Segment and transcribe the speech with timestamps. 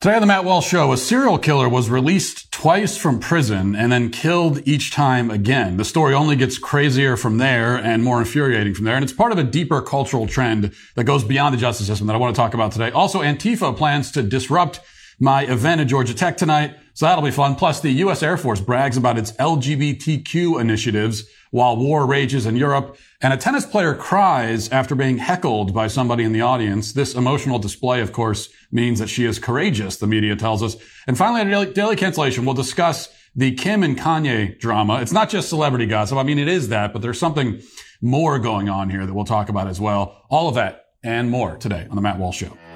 [0.00, 3.90] Today on the Matt Walsh Show, a serial killer was released twice from prison and
[3.90, 5.76] then killed each time again.
[5.76, 8.94] The story only gets crazier from there and more infuriating from there.
[8.94, 12.14] And it's part of a deeper cultural trend that goes beyond the justice system that
[12.14, 12.92] I want to talk about today.
[12.92, 14.78] Also, Antifa plans to disrupt
[15.18, 16.76] my event at Georgia Tech tonight.
[16.94, 17.54] So that'll be fun.
[17.54, 18.22] Plus, the U.S.
[18.22, 22.96] Air Force brags about its LGBTQ initiatives while war rages in Europe.
[23.20, 26.92] And a tennis player cries after being heckled by somebody in the audience.
[26.92, 30.76] This emotional display, of course, means that she is courageous, the media tells us.
[31.06, 35.00] And finally, at daily, daily cancellation, we'll discuss the Kim and Kanye drama.
[35.00, 36.18] It's not just celebrity gossip.
[36.18, 37.60] I mean, it is that, but there's something
[38.00, 40.24] more going on here that we'll talk about as well.
[40.30, 42.67] All of that and more today on the Matt Walsh Show.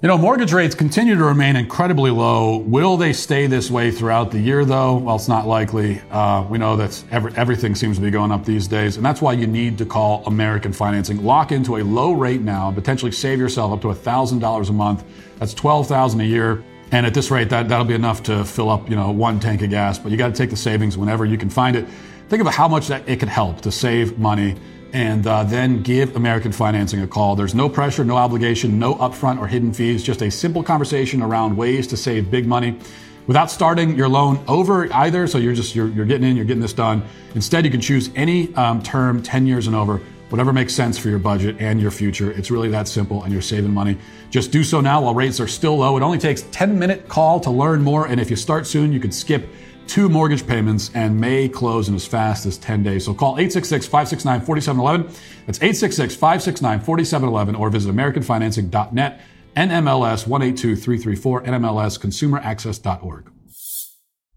[0.00, 2.58] You know, mortgage rates continue to remain incredibly low.
[2.58, 4.96] Will they stay this way throughout the year, though?
[4.98, 6.00] Well, it's not likely.
[6.12, 9.20] Uh, we know that every, everything seems to be going up these days, and that's
[9.20, 11.24] why you need to call American Financing.
[11.24, 15.02] Lock into a low rate now, and potentially save yourself up to $1,000 a month.
[15.40, 16.62] That's 12,000 a year.
[16.92, 19.62] And at this rate, that, that'll be enough to fill up, you know, one tank
[19.62, 19.98] of gas.
[19.98, 21.88] But you got to take the savings whenever you can find it.
[22.28, 24.54] Think about how much that it could help to save money
[24.92, 27.36] and uh, then give American Financing a call.
[27.36, 31.56] There's no pressure, no obligation, no upfront or hidden fees, just a simple conversation around
[31.56, 32.78] ways to save big money
[33.26, 35.26] without starting your loan over either.
[35.26, 37.04] So you're just you're, you're getting in, you're getting this done.
[37.34, 39.98] Instead, you can choose any um, term, 10 years and over,
[40.30, 42.32] whatever makes sense for your budget and your future.
[42.32, 43.98] It's really that simple, and you're saving money.
[44.30, 45.96] Just do so now while rates are still low.
[45.96, 49.00] It only takes 10 minute call to learn more, and if you start soon, you
[49.00, 49.48] can skip
[49.88, 53.06] two mortgage payments and may close in as fast as 10 days.
[53.06, 55.16] So call 866-569-4711.
[55.46, 59.20] That's 866-569-4711 or visit americanfinancing.net,
[59.56, 63.32] NMLS 182334, NMLSconsumeraccess.org.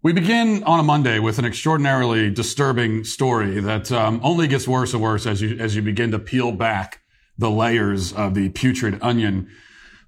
[0.03, 4.93] We begin on a Monday with an extraordinarily disturbing story that um, only gets worse
[4.93, 7.01] and worse as you as you begin to peel back
[7.37, 9.47] the layers of the putrid onion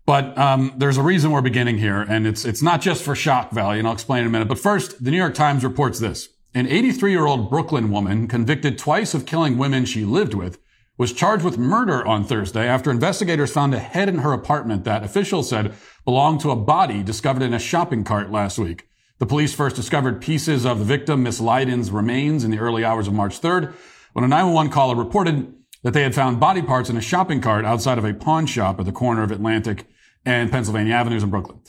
[0.06, 3.52] but um, there's a reason we're beginning here, and it's it's not just for shock
[3.52, 4.48] value, and I'll explain in a minute.
[4.48, 9.26] But first, the New York Times reports this: an 83-year-old Brooklyn woman convicted twice of
[9.26, 10.60] killing women she lived with
[10.98, 15.04] was charged with murder on Thursday after investigators found a head in her apartment that
[15.04, 15.74] officials said
[16.06, 18.88] belonged to a body discovered in a shopping cart last week.
[19.18, 23.08] The police first discovered pieces of the victim, Miss Leyden's remains in the early hours
[23.08, 23.74] of March 3rd
[24.14, 27.66] when a 911 caller reported that they had found body parts in a shopping cart
[27.66, 29.86] outside of a pawn shop at the corner of Atlantic
[30.26, 31.60] and Pennsylvania Avenues in Brooklyn.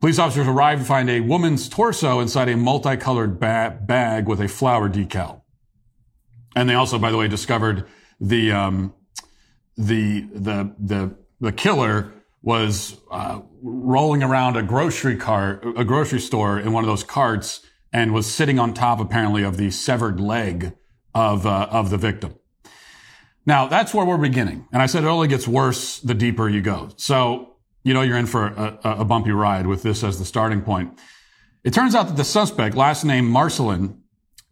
[0.00, 4.48] Police officers arrived to find a woman's torso inside a multicolored ba- bag with a
[4.48, 5.42] flower decal.
[6.56, 7.86] And they also, by the way, discovered
[8.18, 8.94] the um,
[9.76, 12.12] the the the the killer
[12.42, 17.60] was uh, rolling around a grocery cart, a grocery store in one of those carts,
[17.92, 20.72] and was sitting on top apparently of the severed leg
[21.14, 22.34] of uh, of the victim.
[23.46, 26.62] Now that's where we're beginning, and I said it only gets worse the deeper you
[26.62, 26.90] go.
[26.96, 27.49] So
[27.82, 30.98] you know you're in for a, a, bumpy ride with this as the starting point.
[31.64, 34.02] It turns out that the suspect, last name Marcelin,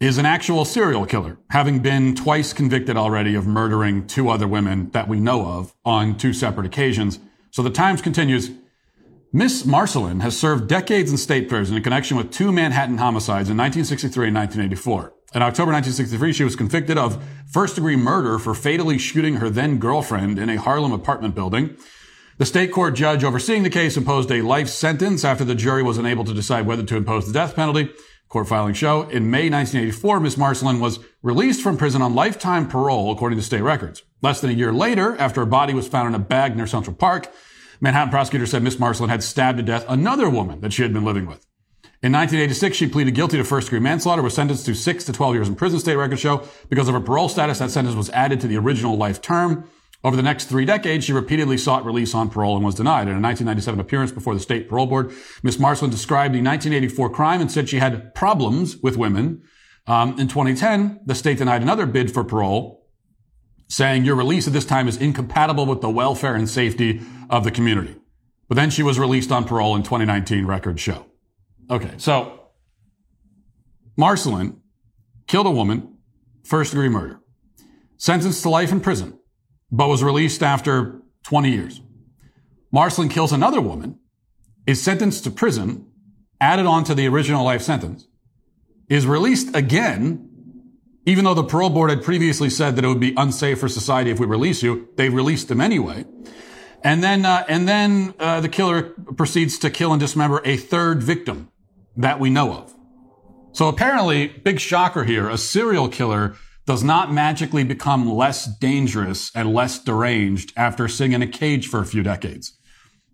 [0.01, 4.91] is an actual serial killer, having been twice convicted already of murdering two other women
[4.91, 7.19] that we know of on two separate occasions.
[7.51, 8.51] So the Times continues,
[9.33, 13.57] Miss Marcelin has served decades in state prison in connection with two Manhattan homicides in
[13.57, 15.13] 1963 and 1984.
[15.35, 19.79] In October 1963, she was convicted of first degree murder for fatally shooting her then
[19.79, 21.77] girlfriend in a Harlem apartment building.
[22.39, 25.99] The state court judge overseeing the case imposed a life sentence after the jury was
[25.99, 27.91] unable to decide whether to impose the death penalty.
[28.29, 30.37] Court filing show in May 1984, Ms.
[30.39, 34.05] Marcelin was released from prison on lifetime parole, according to state records.
[34.23, 36.95] Less than a year later, after a body was found in a bag near Central
[36.95, 37.27] Park,
[37.81, 38.79] Manhattan prosecutors said Ms.
[38.79, 41.45] Marcelin had stabbed to death another woman that she had been living with.
[42.05, 45.35] In 1986, she pleaded guilty to first degree manslaughter, was sentenced to six to 12
[45.35, 46.47] years in prison, state records show.
[46.69, 49.69] Because of her parole status, that sentence was added to the original life term.
[50.05, 53.09] Over the next three decades, she repeatedly sought release on parole and was denied.
[53.09, 55.59] In a 1997 appearance before the state parole board, Ms.
[55.59, 59.43] Marcelin described the 1984 crime and said she had problems with women.
[59.89, 62.87] Um, in 2010, the state denied another bid for parole,
[63.67, 67.51] saying your release at this time is incompatible with the welfare and safety of the
[67.51, 67.97] community.
[68.47, 71.07] But then she was released on parole in 2019, records show.
[71.71, 72.51] Okay, so
[73.97, 74.61] Marcelin
[75.27, 75.99] killed a woman,
[76.45, 77.21] first degree murder,
[77.97, 79.18] sentenced to life in prison
[79.71, 81.81] but was released after 20 years.
[82.71, 83.99] Marcelin kills another woman,
[84.67, 85.87] is sentenced to prison,
[86.41, 88.07] added on to the original life sentence,
[88.89, 90.29] is released again,
[91.07, 94.11] even though the parole board had previously said that it would be unsafe for society
[94.11, 94.89] if we release you.
[94.97, 96.05] They released him anyway.
[96.85, 101.03] And then, uh, and then uh, the killer proceeds to kill and dismember a third
[101.03, 101.51] victim
[101.97, 102.75] that we know of.
[103.53, 106.37] So apparently, big shocker here, a serial killer
[106.69, 111.81] does not magically become less dangerous and less deranged after sitting in a cage for
[111.81, 112.59] a few decades.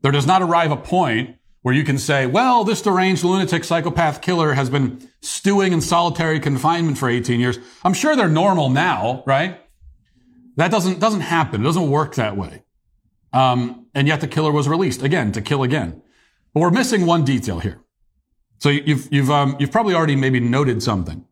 [0.02, 4.22] There does not arrive a point where you can say, well, this deranged lunatic psychopath
[4.22, 7.60] killer has been stewing in solitary confinement for 18 years.
[7.84, 9.60] I'm sure they're normal now, right?
[10.56, 11.60] That doesn't, doesn't happen.
[11.60, 12.64] It doesn't work that way.
[13.32, 16.02] Um, and yet the killer was released again to kill again.
[16.54, 17.80] But we're missing one detail here.
[18.58, 21.24] So you've, you've, um, you've probably already maybe noted something.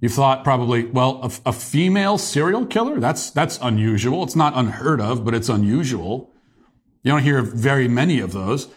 [0.00, 3.00] You thought probably, well, a, a, female serial killer?
[3.00, 4.22] That's, that's unusual.
[4.24, 6.32] It's not unheard of, but it's unusual.
[7.02, 8.68] You don't hear very many of those.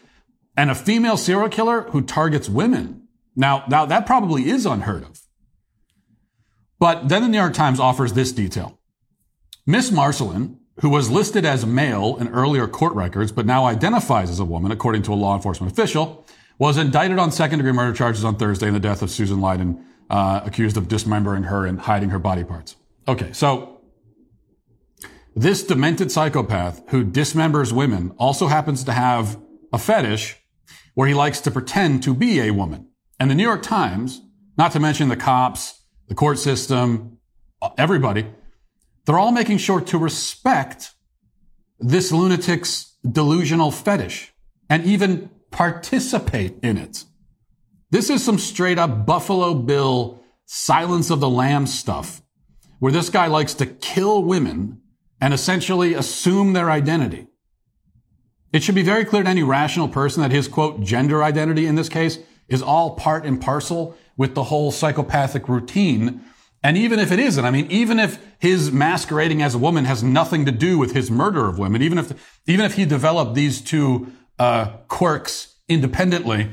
[0.55, 3.07] And a female serial killer who targets women.
[3.35, 5.21] Now, now that probably is unheard of.
[6.79, 8.79] But then the New York Times offers this detail.
[9.65, 14.39] Miss Marcelin, who was listed as male in earlier court records, but now identifies as
[14.39, 16.25] a woman, according to a law enforcement official,
[16.57, 19.85] was indicted on second degree murder charges on Thursday in the death of Susan Leyden
[20.09, 22.75] uh, accused of dismembering her and hiding her body parts.
[23.07, 23.81] Okay, so
[25.35, 29.39] this demented psychopath who dismembers women also happens to have
[29.71, 30.37] a fetish
[30.95, 32.87] where he likes to pretend to be a woman.
[33.19, 34.21] And the New York Times,
[34.57, 37.17] not to mention the cops, the court system,
[37.77, 38.25] everybody,
[39.05, 40.91] they're all making sure to respect
[41.79, 44.33] this lunatic's delusional fetish
[44.69, 47.05] and even participate in it.
[47.91, 52.21] This is some straight up Buffalo Bill Silence of the Lambs stuff,
[52.79, 54.81] where this guy likes to kill women
[55.19, 57.27] and essentially assume their identity.
[58.53, 61.75] It should be very clear to any rational person that his quote gender identity in
[61.75, 66.21] this case is all part and parcel with the whole psychopathic routine.
[66.63, 70.03] And even if it isn't, I mean, even if his masquerading as a woman has
[70.03, 73.61] nothing to do with his murder of women, even if, even if he developed these
[73.61, 76.49] two uh, quirks independently,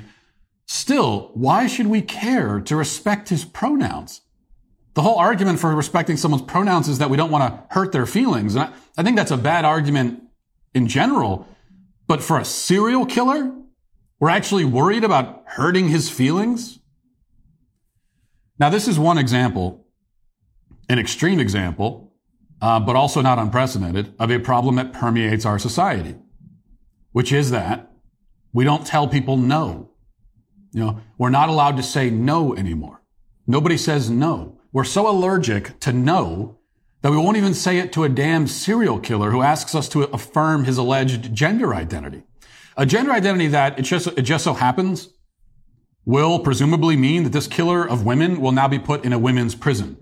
[0.67, 4.23] Still, why should we care to respect his pronouns?
[4.95, 8.07] The whole argument for respecting someone's pronouns is that we don't want to hurt their
[8.07, 8.55] feelings.
[8.55, 10.23] And I, I think that's a bad argument
[10.75, 11.47] in general.
[12.07, 13.53] But for a serial killer,
[14.19, 16.79] we're actually worried about hurting his feelings?
[18.59, 19.87] Now, this is one example,
[20.89, 22.15] an extreme example,
[22.63, 26.17] uh, but also not unprecedented, of a problem that permeates our society,
[27.13, 27.93] which is that
[28.53, 29.91] we don't tell people no.
[30.77, 33.01] You know, we're not allowed to say no anymore.
[33.47, 34.59] Nobody says no.
[34.73, 36.59] We're so allergic to no
[37.01, 40.03] that we won't even say it to a damn serial killer who asks us to
[40.03, 42.25] affirm his alleged gender identity.
[42.77, 45.09] A gender identity that it just, it just so happens
[46.05, 49.55] will presumably mean that this killer of women will now be put in a women's
[49.55, 49.97] prison.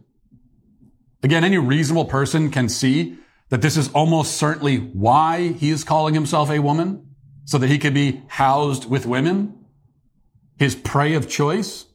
[1.22, 3.16] Again, any reasonable person can see
[3.48, 7.78] that this is almost certainly why he is calling himself a woman, so that he
[7.78, 9.63] could be housed with women
[10.58, 11.86] his prey of choice.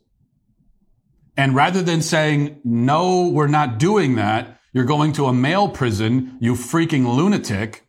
[1.38, 6.38] And rather than saying, no, we're not doing that, you're going to a male prison,
[6.40, 7.88] you freaking lunatic.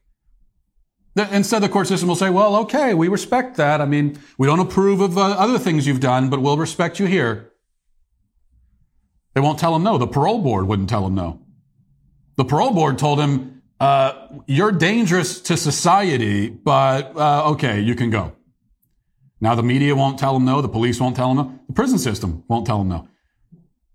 [1.16, 3.80] Instead, the court system will say, well, okay, we respect that.
[3.80, 7.06] I mean, we don't approve of uh, other things you've done, but we'll respect you
[7.06, 7.52] here.
[9.34, 9.98] They won't tell him no.
[9.98, 11.42] The parole board wouldn't tell him no.
[12.36, 18.10] The parole board told him, uh, you're dangerous to society, but uh, okay, you can
[18.10, 18.36] go.
[19.40, 20.60] Now the media won't tell him no.
[20.60, 21.60] The police won't tell him no.
[21.66, 23.08] The prison system won't tell him no.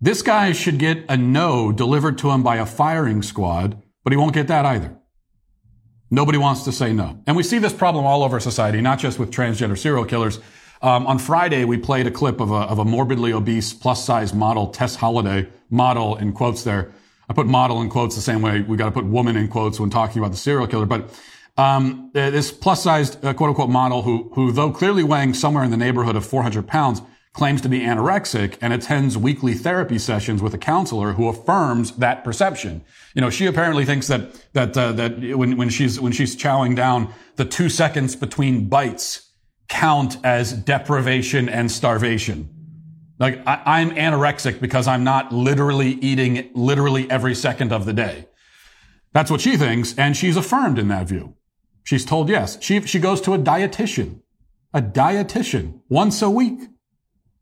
[0.02, 4.18] This guy should get a no delivered to him by a firing squad, but he
[4.18, 4.98] won't get that either.
[6.12, 7.20] Nobody wants to say no.
[7.26, 10.40] And we see this problem all over society, not just with transgender serial killers.
[10.82, 14.34] Um, on Friday, we played a clip of a, of a morbidly obese plus size
[14.34, 16.92] model, Tess Holliday, model in quotes there.
[17.28, 19.80] I put model in quotes the same way we got to put woman in quotes
[19.80, 20.86] when talking about the serial killer.
[20.86, 21.10] But
[21.58, 26.16] um, this plus-sized uh, quote-unquote model who, who though clearly weighing somewhere in the neighborhood
[26.16, 27.02] of 400 pounds,
[27.36, 32.24] claims to be anorexic and attends weekly therapy sessions with a counselor who affirms that
[32.24, 32.82] perception.
[33.14, 36.76] You know, she apparently thinks that that uh, that when when she's when she's chowing
[36.76, 39.30] down, the two seconds between bites
[39.68, 42.50] count as deprivation and starvation.
[43.20, 48.28] Like I, I'm anorexic because I'm not literally eating literally every second of the day.
[49.12, 51.36] That's what she thinks, and she's affirmed in that view.
[51.86, 52.58] She's told yes.
[52.62, 54.22] She, she goes to a dietitian,
[54.74, 56.60] a dietitian once a week.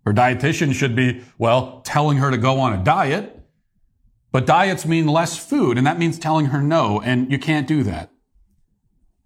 [0.05, 3.39] Her dietitian should be, well, telling her to go on a diet.
[4.33, 7.83] But diets mean less food, and that means telling her no, and you can't do
[7.83, 8.11] that.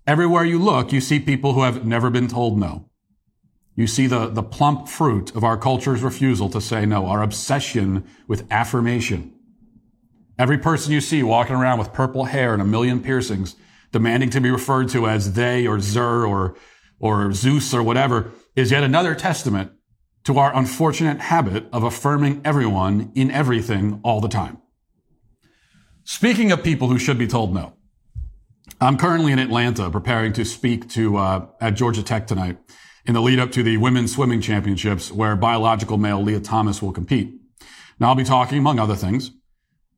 [0.06, 2.88] Everywhere you look, you see people who have never been told no.
[3.76, 8.08] You see the, the plump fruit of our culture's refusal to say no, our obsession
[8.28, 9.34] with affirmation.
[10.38, 13.56] Every person you see walking around with purple hair and a million piercings
[13.98, 16.56] demanding to be referred to as they or Zer or,
[17.00, 19.72] or Zeus or whatever is yet another testament
[20.24, 24.60] to our unfortunate habit of affirming everyone in everything all the time.
[26.04, 27.74] Speaking of people who should be told no,
[28.80, 32.60] I'm currently in Atlanta preparing to speak to uh, at Georgia Tech tonight
[33.08, 36.92] in the lead up to the women's swimming championships where biological male Lia Thomas will
[36.92, 37.34] compete.
[38.00, 39.32] Now I'll be talking, among other things,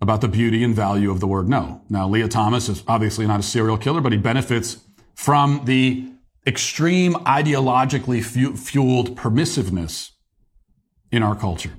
[0.01, 1.82] about the beauty and value of the word no.
[1.89, 6.10] Now, Lia Thomas is obviously not a serial killer, but he benefits from the
[6.48, 10.12] extreme ideologically fu- fueled permissiveness
[11.12, 11.74] in our culture.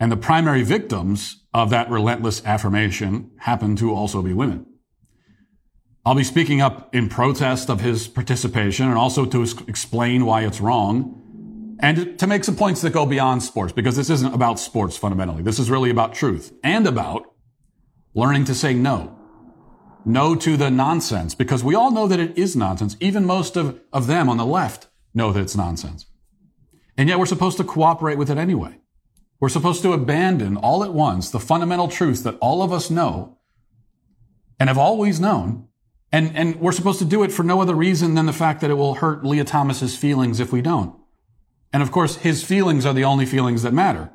[0.00, 4.66] And the primary victims of that relentless affirmation happen to also be women.
[6.04, 10.60] I'll be speaking up in protest of his participation and also to explain why it's
[10.60, 14.96] wrong and to make some points that go beyond sports because this isn't about sports
[14.96, 15.42] fundamentally.
[15.42, 17.31] This is really about truth and about
[18.14, 19.18] learning to say no.
[20.04, 22.96] No to the nonsense because we all know that it is nonsense.
[23.00, 26.06] Even most of, of them on the left know that it's nonsense.
[26.96, 28.78] And yet we're supposed to cooperate with it anyway.
[29.40, 33.38] We're supposed to abandon all at once the fundamental truth that all of us know
[34.58, 35.68] and have always known
[36.12, 38.70] and, and we're supposed to do it for no other reason than the fact that
[38.70, 40.94] it will hurt Lia Thomas's feelings if we don't.
[41.72, 44.10] And of course, his feelings are the only feelings that matter.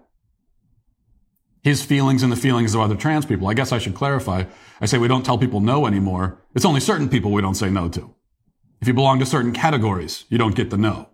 [1.63, 3.47] His feelings and the feelings of other trans people.
[3.47, 4.45] I guess I should clarify.
[4.79, 6.41] I say we don't tell people no anymore.
[6.55, 8.13] It's only certain people we don't say no to.
[8.79, 11.09] If you belong to certain categories, you don't get the no.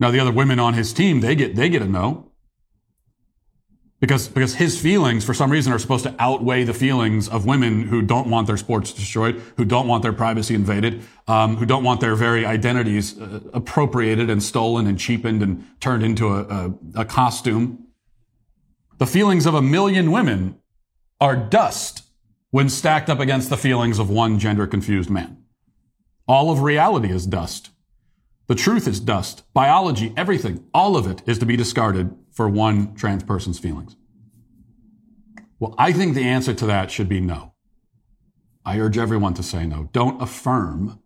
[0.00, 2.28] Now the other women on his team, they get, they get a no
[4.00, 7.82] because because his feelings for some reason are supposed to outweigh the feelings of women
[7.82, 11.82] who don't want their sports destroyed, who don't want their privacy invaded, um, who don't
[11.82, 16.74] want their very identities uh, appropriated and stolen and cheapened and turned into a, a,
[16.96, 17.87] a costume.
[18.98, 20.58] The feelings of a million women
[21.20, 22.02] are dust
[22.50, 25.44] when stacked up against the feelings of one gender confused man.
[26.26, 27.70] All of reality is dust.
[28.48, 29.44] The truth is dust.
[29.54, 33.94] Biology, everything, all of it is to be discarded for one trans person's feelings.
[35.60, 37.52] Well, I think the answer to that should be no.
[38.64, 39.90] I urge everyone to say no.
[39.92, 41.00] Don't affirm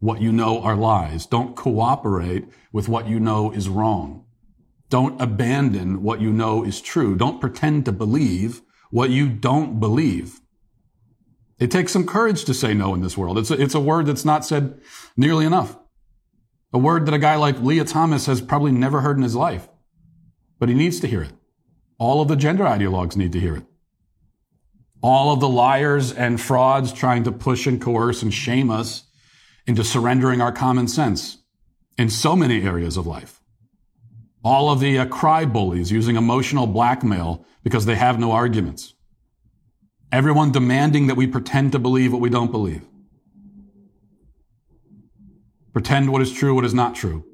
[0.00, 1.24] what you know are lies.
[1.24, 4.26] Don't cooperate with what you know is wrong.
[4.90, 7.16] Don't abandon what you know is true.
[7.16, 10.40] Don't pretend to believe what you don't believe.
[11.60, 13.38] It takes some courage to say no in this world.
[13.38, 14.80] It's a, it's a word that's not said
[15.16, 15.78] nearly enough.
[16.72, 19.68] A word that a guy like Lia Thomas has probably never heard in his life.
[20.58, 21.32] But he needs to hear it.
[21.98, 23.64] All of the gender ideologues need to hear it.
[25.02, 29.04] All of the liars and frauds trying to push and coerce and shame us
[29.66, 31.38] into surrendering our common sense
[31.96, 33.39] in so many areas of life.
[34.42, 38.94] All of the uh, cry bullies using emotional blackmail because they have no arguments.
[40.12, 42.84] Everyone demanding that we pretend to believe what we don't believe
[45.72, 47.24] pretend what is true, what is not true.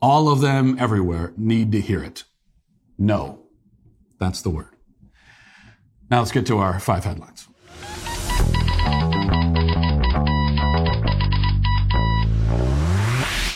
[0.00, 2.24] All of them everywhere need to hear it.
[2.98, 3.40] No.
[4.18, 4.76] That's the word.
[6.10, 7.48] Now let's get to our five headlines.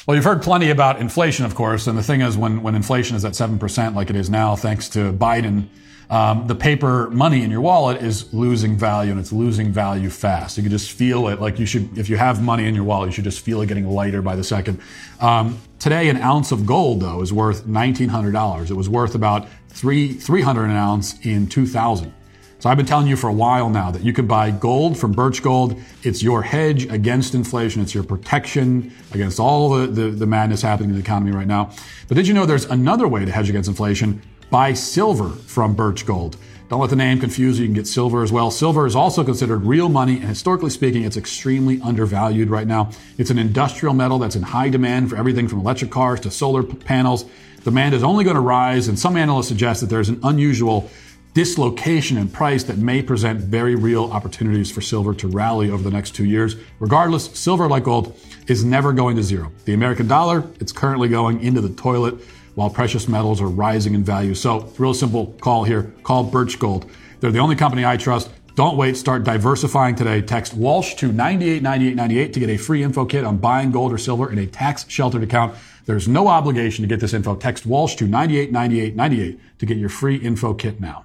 [0.07, 3.17] Well, you've heard plenty about inflation, of course, and the thing is, when, when inflation
[3.17, 5.67] is at 7% like it is now, thanks to Biden,
[6.09, 10.57] um, the paper money in your wallet is losing value and it's losing value fast.
[10.57, 11.41] You can just feel it.
[11.41, 13.67] Like you should, if you have money in your wallet, you should just feel it
[13.67, 14.81] getting lighter by the second.
[15.19, 18.71] Um, today, an ounce of gold though is worth $1,900.
[18.71, 22.15] It was worth about three, 300 an ounce in 2000.
[22.59, 25.13] So I've been telling you for a while now that you can buy gold from
[25.13, 25.79] Birch Gold.
[26.03, 27.83] It's your hedge against inflation.
[27.83, 31.73] It's your protection against all the, the, the madness happening in the economy right now.
[32.09, 34.23] But did you know there's another way to hedge against inflation?
[34.49, 36.39] Buy silver from Birch Gold.
[36.71, 37.65] Don't let the name confuse you.
[37.65, 38.51] You can get silver as well.
[38.51, 42.91] Silver is also considered real money, and historically speaking, it's extremely undervalued right now.
[43.19, 46.63] It's an industrial metal that's in high demand for everything from electric cars to solar
[46.63, 47.27] panels.
[47.65, 50.91] Demand is only going to rise, and some analysts suggest that there's an unusual
[51.37, 55.91] dislocation in price that may present very real opportunities for silver to rally over the
[55.91, 56.57] next two years.
[56.81, 59.53] Regardless, silver, like gold, is never going to zero.
[59.67, 62.15] The American dollar, it's currently going into the toilet
[62.55, 64.35] while precious metals are rising in value.
[64.35, 66.91] So, real simple call here call Birch Gold.
[67.21, 68.31] They're the only company I trust.
[68.55, 68.97] Don't wait.
[68.97, 70.23] Start diversifying today.
[70.23, 74.33] Text Walsh to 989898 to get a free info kit on buying gold or silver
[74.33, 75.55] in a tax sheltered account.
[75.85, 77.37] There's no obligation to get this info.
[77.37, 81.05] Text Walsh to 989898 to get your free info kit now.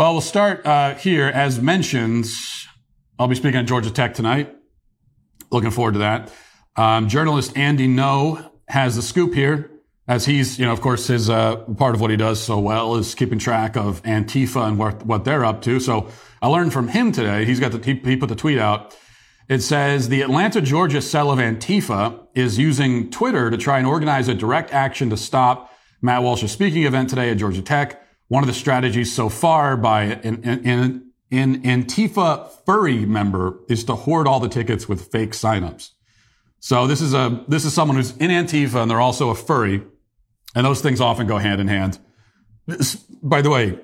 [0.00, 1.26] Well, we'll start uh, here.
[1.26, 2.24] As mentioned,
[3.18, 4.50] I'll be speaking at Georgia Tech tonight.
[5.52, 6.32] Looking forward to that.
[6.74, 9.70] Um, journalist Andy Ngo has the scoop here
[10.08, 12.96] as he's, you know, of course, his uh, part of what he does so well
[12.96, 15.78] is keeping track of Antifa and what, what they're up to.
[15.78, 16.08] So
[16.40, 17.44] I learned from him today.
[17.44, 18.96] He's got the, he, he put the tweet out.
[19.50, 24.28] It says the Atlanta, Georgia cell of Antifa is using Twitter to try and organize
[24.28, 28.02] a direct action to stop Matt Walsh's speaking event today at Georgia Tech.
[28.30, 33.96] One of the strategies so far by an, an, an Antifa furry member is to
[33.96, 35.90] hoard all the tickets with fake signups.
[36.60, 39.82] So this is a this is someone who's in Antifa and they're also a furry,
[40.54, 41.98] and those things often go hand in hand.
[43.20, 43.80] By the way,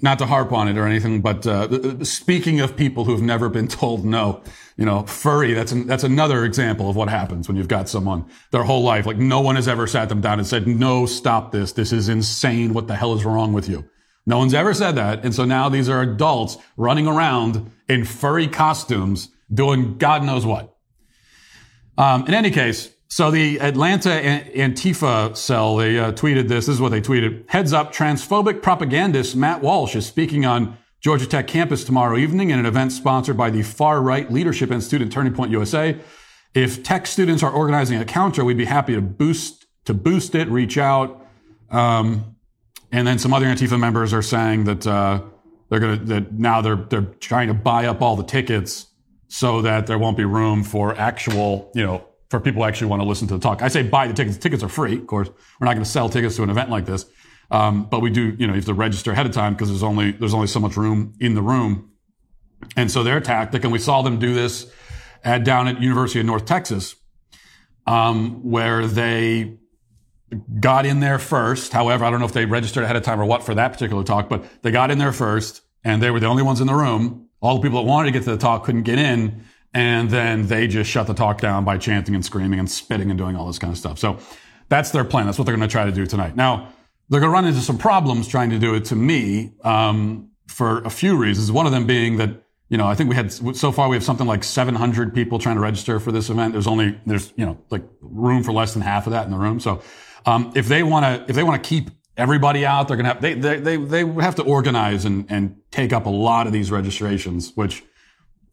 [0.00, 3.68] not to harp on it or anything, but uh, speaking of people who've never been
[3.68, 4.42] told no,
[4.76, 8.24] you know, furry, that's an, that's another example of what happens when you've got someone
[8.50, 11.52] their whole life, like no one has ever sat them down and said, no, stop
[11.52, 11.72] this.
[11.72, 12.72] This is insane.
[12.72, 13.84] What the hell is wrong with you?
[14.24, 15.24] No one's ever said that.
[15.24, 20.74] And so now these are adults running around in furry costumes doing God knows what.
[21.98, 26.64] Um, in any case, so the Atlanta Antifa cell, they uh, tweeted this.
[26.64, 27.44] This is what they tweeted.
[27.50, 32.58] Heads up, transphobic propagandist Matt Walsh is speaking on Georgia Tech campus tomorrow evening in
[32.58, 35.94] an event sponsored by the Far Right Leadership Institute Turning Point USA.
[36.54, 40.48] If tech students are organizing a counter, we'd be happy to boost to boost it.
[40.48, 41.26] Reach out.
[41.70, 42.36] Um,
[42.92, 45.20] and then some other Antifa members are saying that uh,
[45.68, 48.86] they're gonna that now they're they're trying to buy up all the tickets
[49.28, 53.02] so that there won't be room for actual you know for people who actually want
[53.02, 53.60] to listen to the talk.
[53.60, 54.38] I say buy the tickets.
[54.38, 55.28] Tickets are free, of course.
[55.60, 57.04] We're not going to sell tickets to an event like this.
[57.50, 59.82] Um, but we do, you know, you have to register ahead of time because there's
[59.82, 61.90] only, there's only so much room in the room.
[62.74, 64.72] And so their tactic, and we saw them do this
[65.22, 66.96] at, down at University of North Texas,
[67.86, 69.58] um, where they
[70.58, 71.74] got in there first.
[71.74, 74.04] However, I don't know if they registered ahead of time or what for that particular
[74.04, 76.74] talk, but they got in there first and they were the only ones in the
[76.74, 77.28] room.
[77.42, 79.44] All the people that wanted to get to the talk couldn't get in.
[79.74, 83.18] And then they just shut the talk down by chanting and screaming and spitting and
[83.18, 83.98] doing all this kind of stuff.
[83.98, 84.18] So
[84.68, 85.26] that's their plan.
[85.26, 86.36] That's what they're going to try to do tonight.
[86.36, 86.72] Now,
[87.08, 90.78] they're going to run into some problems trying to do it to me um, for
[90.82, 91.52] a few reasons.
[91.52, 94.02] One of them being that you know I think we had so far we have
[94.02, 96.54] something like 700 people trying to register for this event.
[96.54, 99.36] There's only there's you know like room for less than half of that in the
[99.36, 99.60] room.
[99.60, 99.82] So
[100.24, 103.12] um, if they want to if they want to keep everybody out, they're going to
[103.12, 106.54] have they they they they have to organize and and take up a lot of
[106.54, 107.84] these registrations, which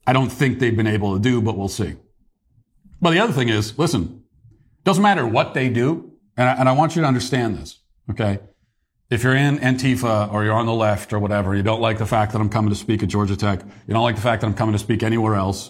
[0.10, 1.96] I don't think they've been able to do, but we'll see.
[3.00, 4.24] But the other thing is, listen,
[4.84, 7.80] doesn't matter what they do, and I, and I want you to understand this,
[8.10, 8.40] okay?
[9.12, 12.08] If you're in Antifa or you're on the left or whatever, you don't like the
[12.08, 14.48] fact that I'm coming to speak at Georgia Tech, you don't like the fact that
[14.48, 15.70] I'm coming to speak anywhere else,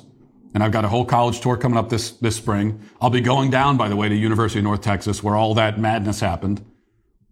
[0.53, 2.81] and I've got a whole college tour coming up this, this spring.
[3.01, 5.77] I'll be going down, by the way, to University of North Texas where all that
[5.77, 6.63] madness happened.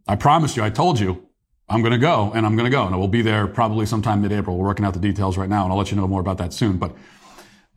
[0.09, 1.25] I promised you, I told you,
[1.69, 3.85] I'm going to go and I'm going to go and I will be there probably
[3.85, 4.57] sometime mid-April.
[4.57, 6.53] We're working out the details right now and I'll let you know more about that
[6.53, 6.77] soon.
[6.77, 6.95] But,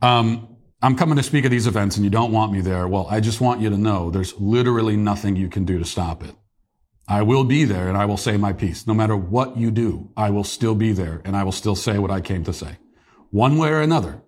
[0.01, 0.47] um,
[0.83, 2.87] I'm coming to speak at these events and you don't want me there.
[2.87, 6.23] Well, I just want you to know there's literally nothing you can do to stop
[6.23, 6.33] it.
[7.07, 8.87] I will be there and I will say my piece.
[8.87, 11.99] No matter what you do, I will still be there and I will still say
[11.99, 12.77] what I came to say.
[13.29, 14.23] One way or another.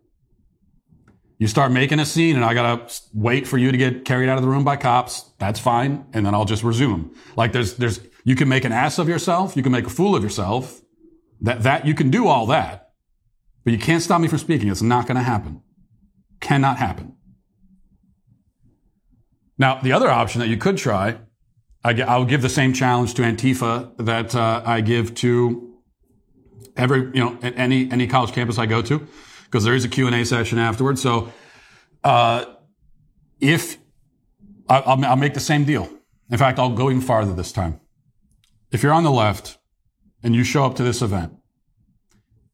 [1.40, 4.38] You start making a scene and I gotta wait for you to get carried out
[4.38, 5.32] of the room by cops.
[5.40, 6.06] That's fine.
[6.14, 7.12] And then I'll just resume.
[7.36, 9.56] Like there's, there's, you can make an ass of yourself.
[9.56, 10.82] You can make a fool of yourself.
[11.42, 12.92] That, that, you can do all that.
[13.64, 14.70] But you can't stop me from speaking.
[14.70, 15.62] It's not going to happen.
[16.40, 17.16] Cannot happen.
[19.58, 21.18] Now, the other option that you could try,
[21.84, 25.80] I, will give the same challenge to Antifa that uh, I give to
[26.78, 29.06] every, you know, any any college campus I go to,
[29.46, 31.02] because there is a Q and A session afterwards.
[31.02, 31.32] So,
[32.04, 32.46] uh,
[33.40, 33.78] if
[34.70, 35.90] I'll, I'll make the same deal.
[36.32, 37.80] In fact, I'll go even farther this time
[38.74, 39.60] if you're on the left
[40.24, 41.34] and you show up to this event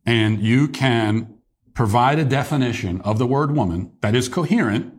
[0.06, 1.34] and you can
[1.74, 4.94] provide a definition of the word woman that is coherent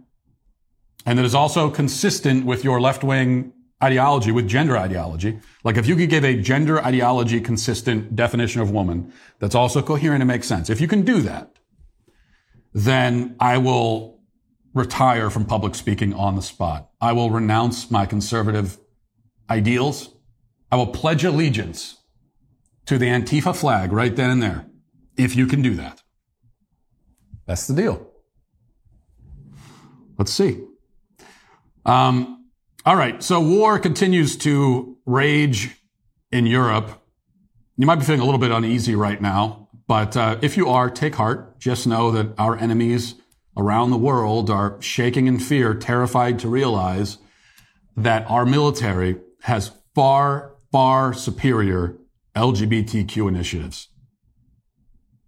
[1.04, 3.52] and that is also consistent with your left wing
[3.83, 5.38] ideology, with gender ideology.
[5.62, 10.22] Like if you could give a gender ideology consistent definition of woman that's also coherent
[10.22, 10.70] and makes sense.
[10.70, 11.52] If you can do that,
[12.72, 14.20] then I will
[14.72, 16.90] retire from public speaking on the spot.
[17.00, 18.78] I will renounce my conservative
[19.50, 20.11] ideals
[20.70, 21.96] I will pledge allegiance
[22.87, 24.66] to the Antifa flag right then and there,
[25.16, 26.02] if you can do that.
[27.46, 28.06] That's the deal.
[30.18, 30.61] Let's see.
[31.85, 32.46] Um,
[32.85, 33.22] all right.
[33.22, 35.76] So war continues to rage
[36.30, 37.02] in Europe.
[37.76, 40.90] You might be feeling a little bit uneasy right now, but uh, if you are,
[40.90, 41.59] take heart.
[41.59, 43.16] Just know that our enemies
[43.56, 47.18] around the world are shaking in fear, terrified to realize
[47.96, 51.96] that our military has far far superior
[52.37, 53.88] LGBTQ initiatives.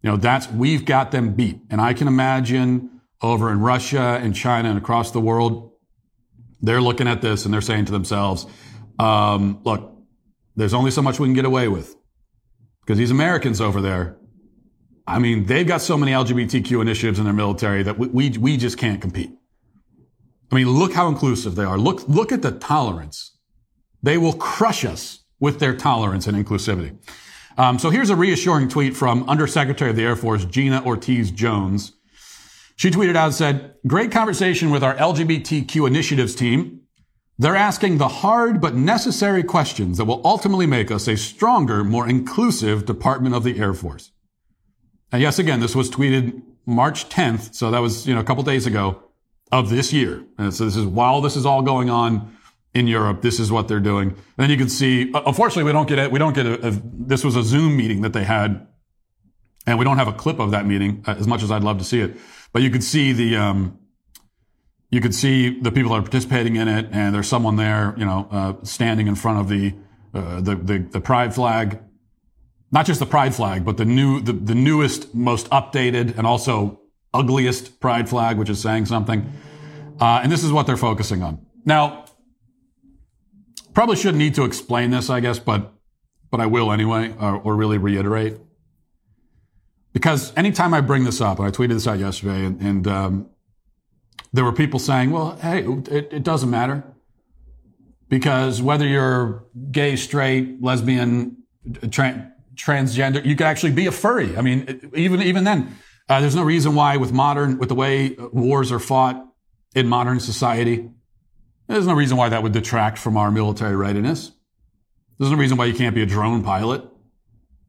[0.02, 1.60] You know, that's, we've got them beat.
[1.70, 5.72] And I can imagine over in Russia and China and across the world,
[6.60, 8.46] they're looking at this and they're saying to themselves,
[8.98, 9.96] um, look,
[10.56, 11.96] there's only so much we can get away with.
[12.80, 14.16] Because these Americans over there,
[15.06, 18.56] I mean, they've got so many LGBTQ initiatives in their military that we, we, we
[18.56, 19.30] just can't compete.
[20.50, 21.78] I mean, look how inclusive they are.
[21.78, 23.36] Look, look at the tolerance.
[24.02, 26.96] They will crush us with their tolerance and inclusivity.
[27.58, 31.92] Um, so here's a reassuring tweet from Undersecretary of the Air Force Gina Ortiz Jones.
[32.76, 36.82] She tweeted out and said, Great conversation with our LGBTQ initiatives team.
[37.38, 42.08] They're asking the hard but necessary questions that will ultimately make us a stronger, more
[42.08, 44.12] inclusive Department of the Air Force.
[45.10, 48.44] And yes, again, this was tweeted March 10th, so that was, you know, a couple
[48.44, 49.02] days ago
[49.50, 50.24] of this year.
[50.38, 52.32] And so this is while this is all going on
[52.74, 54.08] in Europe, this is what they're doing.
[54.08, 56.10] And then you can see, uh, unfortunately, we don't get it.
[56.10, 58.66] We don't get a, a, this was a Zoom meeting that they had,
[59.66, 61.78] and we don't have a clip of that meeting uh, as much as I'd love
[61.78, 62.16] to see it.
[62.52, 63.78] But you could see the, um,
[64.90, 68.04] you could see the people that are participating in it, and there's someone there, you
[68.04, 69.74] know, uh, standing in front of the,
[70.14, 71.78] uh, the, the the pride flag,
[72.70, 76.80] not just the pride flag, but the new, the, the newest, most updated, and also
[77.14, 79.30] ugliest pride flag, which is saying something.
[80.00, 81.38] Uh, and this is what they're focusing on.
[81.64, 82.01] Now,
[83.74, 85.72] probably shouldn't need to explain this, I guess, but
[86.30, 88.38] but I will anyway, or, or really reiterate.
[89.92, 93.30] Because anytime I bring this up, and I tweeted this out yesterday, and, and um,
[94.32, 96.84] there were people saying, "Well, hey, it, it doesn't matter."
[98.08, 101.38] Because whether you're gay, straight, lesbian,
[101.90, 104.36] tra- transgender, you could actually be a furry.
[104.36, 105.76] I mean, even even then,
[106.08, 109.26] uh, there's no reason why, with modern, with the way wars are fought
[109.74, 110.90] in modern society,
[111.66, 114.32] there's no reason why that would detract from our military readiness.
[115.18, 116.84] There's no reason why you can't be a drone pilot,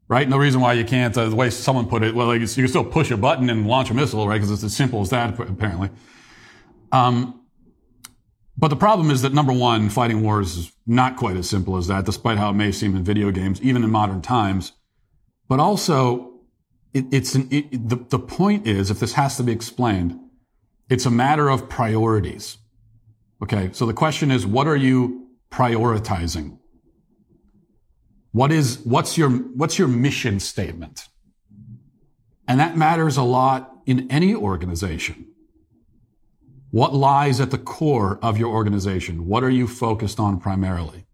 [0.08, 0.28] right?
[0.28, 2.68] No reason why you can't, uh, the way someone put it, well, like, you can
[2.68, 4.36] still push a button and launch a missile, right?
[4.36, 5.90] Because it's as simple as that, apparently.
[6.92, 7.40] Um,
[8.56, 11.86] but the problem is that number one, fighting wars is not quite as simple as
[11.88, 14.72] that, despite how it may seem in video games, even in modern times.
[15.48, 16.40] But also,
[16.92, 20.18] it, it's an, it, the, the point is, if this has to be explained,
[20.88, 22.58] it's a matter of priorities.
[23.44, 23.68] Okay.
[23.72, 26.56] So the question is, what are you prioritizing?
[28.32, 31.08] What is, what's your, what's your mission statement?
[32.48, 35.26] And that matters a lot in any organization.
[36.70, 39.26] What lies at the core of your organization?
[39.26, 41.04] What are you focused on primarily?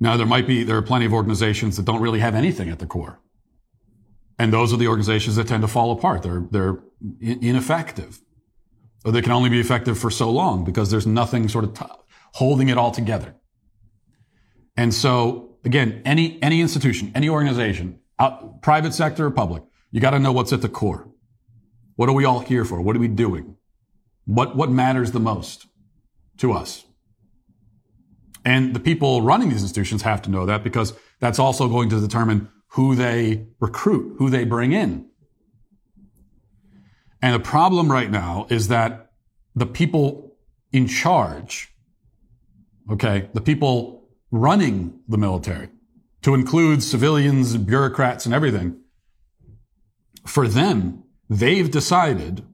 [0.00, 2.80] Now, there might be, there are plenty of organizations that don't really have anything at
[2.80, 3.20] the core.
[4.36, 6.24] And those are the organizations that tend to fall apart.
[6.24, 6.80] They're, they're
[7.20, 8.20] ineffective.
[9.04, 11.84] Or they can only be effective for so long because there's nothing sort of t-
[12.34, 13.34] holding it all together.
[14.76, 20.10] And so again, any, any institution, any organization, out, private sector or public, you got
[20.10, 21.08] to know what's at the core.
[21.96, 22.80] What are we all here for?
[22.80, 23.56] What are we doing?
[24.24, 25.66] What, what matters the most
[26.38, 26.84] to us?
[28.44, 32.00] And the people running these institutions have to know that because that's also going to
[32.00, 35.09] determine who they recruit, who they bring in.
[37.22, 39.10] And the problem right now is that
[39.54, 40.36] the people
[40.72, 41.72] in charge,
[42.90, 45.68] okay, the people running the military,
[46.22, 48.78] to include civilians, bureaucrats, and everything,
[50.26, 52.44] for them, they've decided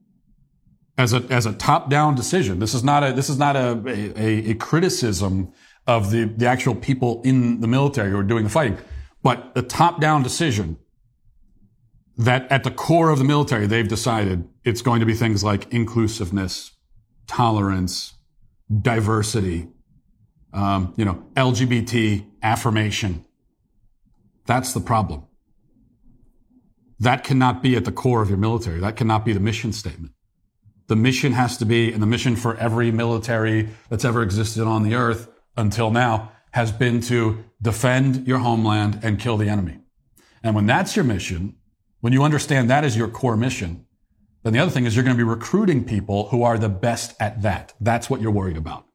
[0.97, 2.59] as a, as a top-down decision.
[2.59, 5.51] This is not a, this is not a, a, a criticism
[5.85, 8.77] of the, the actual people in the military who are doing the fighting.
[9.21, 10.77] But a top down decision
[12.17, 15.71] that at the core of the military, they've decided it's going to be things like
[15.71, 16.71] inclusiveness,
[17.27, 18.13] tolerance,
[18.81, 19.67] diversity,
[20.53, 23.23] um, you know, LGBT affirmation.
[24.45, 25.25] That's the problem.
[26.99, 28.79] That cannot be at the core of your military.
[28.79, 30.13] That cannot be the mission statement.
[30.87, 34.83] The mission has to be, and the mission for every military that's ever existed on
[34.83, 39.79] the earth until now has been to defend your homeland and kill the enemy.
[40.41, 41.55] And when that's your mission,
[42.01, 43.85] when you understand that is your core mission,
[44.43, 47.15] then the other thing is you're going to be recruiting people who are the best
[47.19, 47.73] at that.
[47.81, 48.85] That's what you're worried about.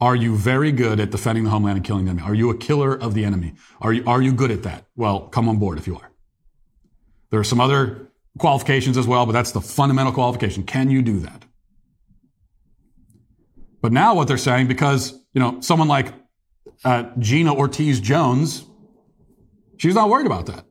[0.00, 2.26] Are you very good at defending the homeland and killing the enemy?
[2.26, 3.54] Are you a killer of the enemy?
[3.80, 4.86] Are you, are you good at that?
[4.96, 6.10] Well, come on board if you are.
[7.30, 10.64] There are some other qualifications as well, but that's the fundamental qualification.
[10.64, 11.44] Can you do that?
[13.82, 16.12] But now what they're saying, because, you know, someone like
[16.84, 18.64] uh, Gina Ortiz Jones,
[19.76, 20.64] she's not worried about that.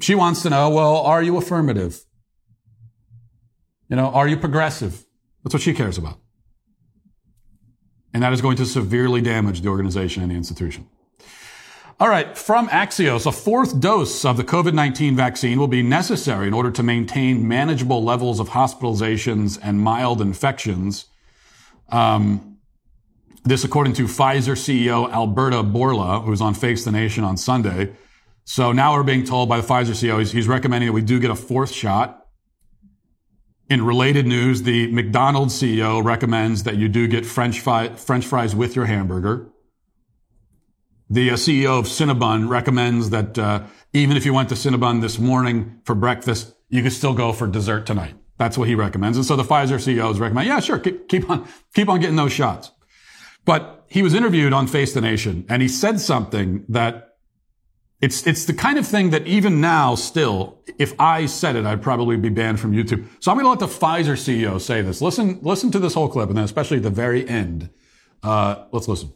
[0.00, 2.04] She wants to know, well, are you affirmative?
[3.88, 5.04] You know, are you progressive?
[5.42, 6.18] That's what she cares about.
[8.12, 10.88] And that is going to severely damage the organization and the institution.
[11.98, 16.46] All right, from Axios, a fourth dose of the COVID 19 vaccine will be necessary
[16.46, 21.06] in order to maintain manageable levels of hospitalizations and mild infections.
[21.88, 22.58] Um,
[23.44, 27.92] this, according to Pfizer CEO Alberta Bourla, who was on Face the Nation on Sunday.
[28.48, 31.18] So now we're being told by the Pfizer CEO he's, he's recommending that we do
[31.18, 32.28] get a fourth shot.
[33.68, 38.54] In related news, the McDonald's CEO recommends that you do get French, fri- French fries
[38.54, 39.48] with your hamburger.
[41.10, 45.18] The uh, CEO of Cinnabon recommends that uh, even if you went to Cinnabon this
[45.18, 48.14] morning for breakfast, you could still go for dessert tonight.
[48.38, 49.16] That's what he recommends.
[49.16, 52.32] And so the Pfizer CEOs recommend, yeah, sure, keep, keep on, keep on getting those
[52.32, 52.70] shots.
[53.44, 57.15] But he was interviewed on Face the Nation and he said something that
[58.00, 61.82] it's, it's the kind of thing that even now still, if I said it, I'd
[61.82, 63.06] probably be banned from YouTube.
[63.20, 65.00] So I'm going to let the Pfizer CEO say this.
[65.00, 67.70] Listen, listen to this whole clip and then especially at the very end.
[68.22, 69.12] Uh, let's listen.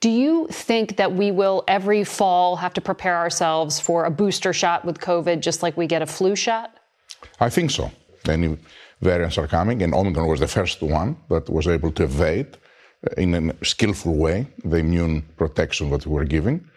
[0.00, 4.52] Do you think that we will every fall have to prepare ourselves for a booster
[4.52, 6.76] shot with COVID just like we get a flu shot?
[7.38, 7.90] I think so.
[8.26, 8.58] Many
[9.00, 12.56] variants are coming, and Omicron was the first one that was able to evade
[13.06, 16.68] uh, in a skillful way the immune protection that we were giving.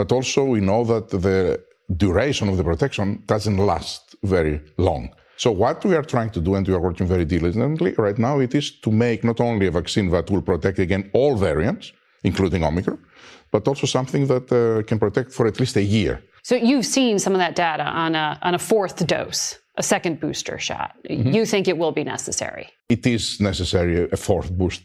[0.00, 1.62] But also, we know that the
[2.04, 5.10] duration of the protection doesn't last very long.
[5.36, 8.40] So, what we are trying to do, and we are working very diligently right now,
[8.40, 11.92] it is to make not only a vaccine that will protect against all variants,
[12.24, 12.98] including Omicron,
[13.50, 16.22] but also something that uh, can protect for at least a year.
[16.42, 20.18] So, you've seen some of that data on a, on a fourth dose a second
[20.18, 20.90] booster shot.
[21.10, 21.32] Mm-hmm.
[21.36, 22.66] You think it will be necessary?
[22.88, 24.82] It is necessary, a fourth boost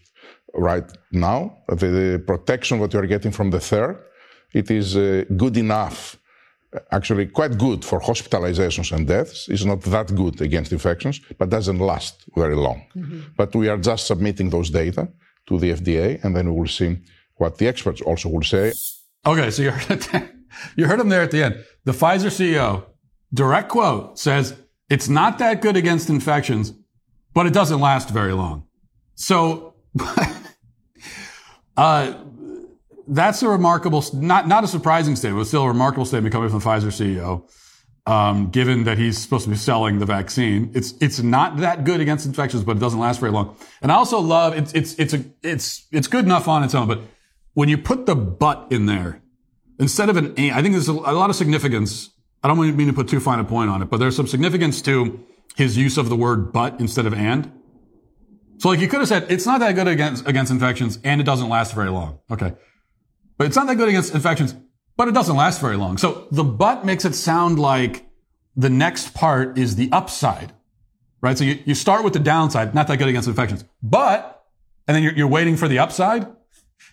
[0.54, 1.40] right now.
[1.70, 3.96] The, the protection that you are getting from the third,
[4.56, 6.18] it is uh, good enough,
[6.92, 9.50] actually quite good for hospitalizations and deaths.
[9.50, 12.80] It's not that good against infections, but doesn't last very long.
[12.96, 13.20] Mm-hmm.
[13.36, 15.10] But we are just submitting those data
[15.48, 16.98] to the FDA, and then we will see
[17.36, 18.72] what the experts also will say.
[19.26, 20.08] Okay, so you heard,
[20.78, 21.66] you heard him there at the end.
[21.84, 22.86] The Pfizer CEO,
[23.34, 24.56] direct quote, says
[24.90, 26.74] it's not that good against infections,
[27.34, 28.68] but it doesn't last very long.
[29.16, 29.76] So,
[31.78, 32.14] uh,
[33.08, 36.60] that's a remarkable, not, not a surprising statement, but still a remarkable statement coming from
[36.60, 37.50] the Pfizer CEO.
[38.08, 42.02] Um, given that he's supposed to be selling the vaccine, it's it's not that good
[42.02, 43.58] against infections, but it doesn't last very long.
[43.82, 46.88] And I also love it's it's it's a it's it's good enough on its own,
[46.88, 47.00] but
[47.56, 49.24] when you put the but in there
[49.80, 52.12] instead of an I think there's a, a lot of significance
[52.44, 54.82] I don't mean to put too fine a point on it, but there's some significance
[54.84, 55.20] to
[55.56, 57.52] his use of the word but instead of and.
[58.60, 61.24] So like you could have said, it's not that good against, against infections and it
[61.24, 62.20] doesn't last very long.
[62.30, 62.54] Okay.
[63.38, 64.56] But it's not that good against infections,
[64.98, 65.98] but it doesn't last very long.
[65.98, 68.08] So the but makes it sound like
[68.56, 70.54] the next part is the upside,
[71.22, 71.38] right?
[71.38, 74.46] So you, you start with the downside, not that good against infections, but,
[74.88, 76.28] and then you're, you're waiting for the upside.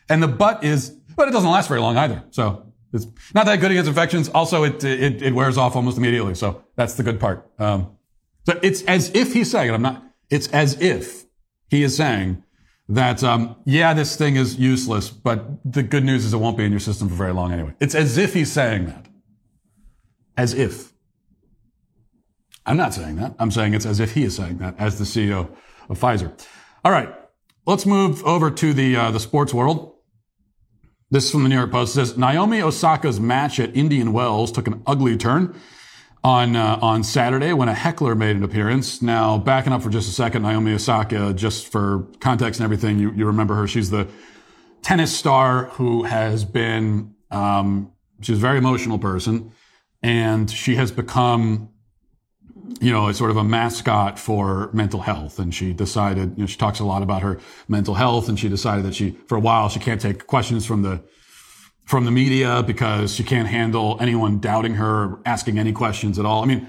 [0.09, 2.25] And the but is, but it doesn't last very long either.
[2.31, 4.29] So it's not that good against infections.
[4.31, 6.35] Also, it, it, it wears off almost immediately.
[6.35, 7.49] So that's the good part.
[7.59, 7.97] Um,
[8.45, 11.27] so it's as if he's saying, I'm not, it's as if
[11.69, 12.43] he is saying
[12.89, 16.65] that, um, yeah, this thing is useless, but the good news is it won't be
[16.65, 17.75] in your system for very long anyway.
[17.81, 19.07] It's as if he's saying that.
[20.37, 20.93] As if.
[22.67, 23.35] I'm not saying that.
[23.39, 25.49] I'm saying it's as if he is saying that as the CEO
[25.89, 26.33] of Pfizer.
[26.85, 27.13] All right.
[27.67, 29.95] Let's move over to the, uh, the sports world.
[31.11, 31.93] This is from the New York Post.
[31.97, 35.55] It says Naomi Osaka's match at Indian Wells took an ugly turn
[36.25, 39.03] on uh, on Saturday when a heckler made an appearance.
[39.03, 43.13] Now, backing up for just a second, Naomi Osaka, just for context and everything, you,
[43.13, 43.67] you remember her.
[43.67, 44.09] She's the
[44.83, 49.53] tennis star who has been um, she's a very emotional person,
[50.03, 51.69] and she has become
[52.81, 55.39] you know, sort of a mascot for mental health.
[55.39, 58.49] And she decided, you know, she talks a lot about her mental health and she
[58.49, 61.03] decided that she, for a while, she can't take questions from the,
[61.85, 66.25] from the media because she can't handle anyone doubting her, or asking any questions at
[66.25, 66.43] all.
[66.43, 66.67] I mean,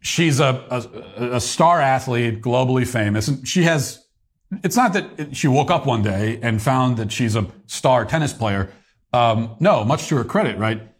[0.00, 4.06] she's a, a, a star athlete, globally famous, and she has,
[4.64, 8.32] it's not that she woke up one day and found that she's a star tennis
[8.32, 8.70] player.
[9.12, 10.90] Um, no, much to her credit, right?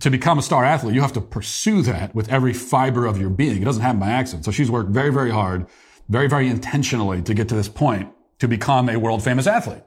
[0.00, 3.30] to become a star athlete, you have to pursue that with every fiber of your
[3.30, 3.62] being.
[3.62, 4.44] It doesn't happen by accident.
[4.44, 5.66] So she's worked very, very hard,
[6.08, 9.82] very, very intentionally to get to this point to become a world famous athlete.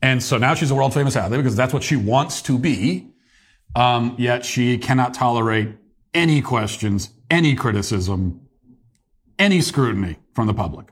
[0.00, 3.08] And so now she's a world famous athlete because that's what she wants to be.
[3.74, 5.70] Um, yet she cannot tolerate
[6.14, 8.48] any questions, any criticism,
[9.38, 10.88] any scrutiny from the public.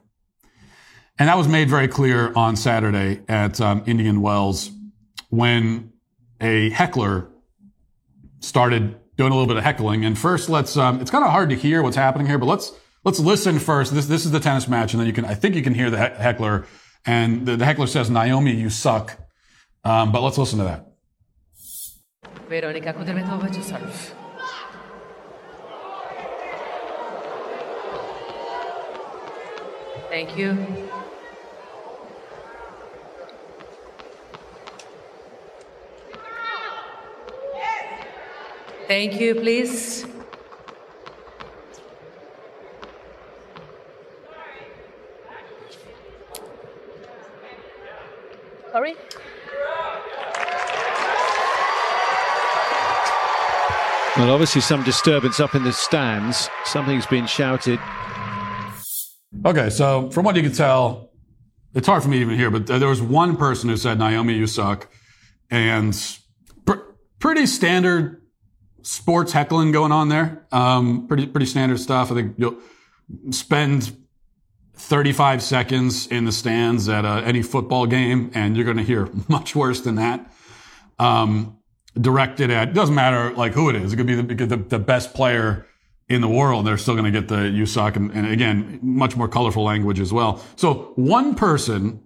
[1.19, 4.71] And that was made very clear on Saturday at um, Indian Wells
[5.31, 5.93] when
[6.41, 7.29] a heckler
[8.41, 10.05] started doing a little bit of heckling.
[10.05, 12.73] And first, let's, um, it's kind of hard to hear what's happening here, but let's,
[13.03, 13.95] let's listen first.
[13.95, 14.93] This, this is the tennis match.
[14.93, 16.67] And then you can, I think you can hear the heckler.
[17.07, 19.19] And the, the heckler says, Naomi, you suck.
[19.85, 20.87] Um, but let's listen to that.
[23.63, 24.15] Serve.
[30.09, 30.89] Thank you.
[38.89, 40.07] Thank you, please.
[54.17, 56.49] Well, obviously, some disturbance up in the stands.
[56.65, 57.79] Something's been shouted.
[59.45, 61.11] Okay, so from what you can tell,
[61.75, 62.51] it's hard for me even here.
[62.51, 64.89] but there was one person who said, Naomi, you suck.
[65.51, 65.95] And
[66.65, 68.23] pr- pretty standard
[68.81, 70.47] sports heckling going on there.
[70.51, 72.11] Um, pretty, pretty standard stuff.
[72.11, 72.57] I think you'll
[73.31, 73.95] spend
[74.77, 79.09] 35 seconds in the stands at uh, any football game, and you're going to hear
[79.29, 80.33] much worse than that.
[80.99, 81.59] Um,
[81.99, 83.93] directed at, doesn't matter like who it is.
[83.93, 85.67] It could be the, the, the best player
[86.09, 87.97] in the world, they're still going to get the suck.
[87.97, 90.41] And, and again, much more colorful language as well.
[90.55, 92.01] So one person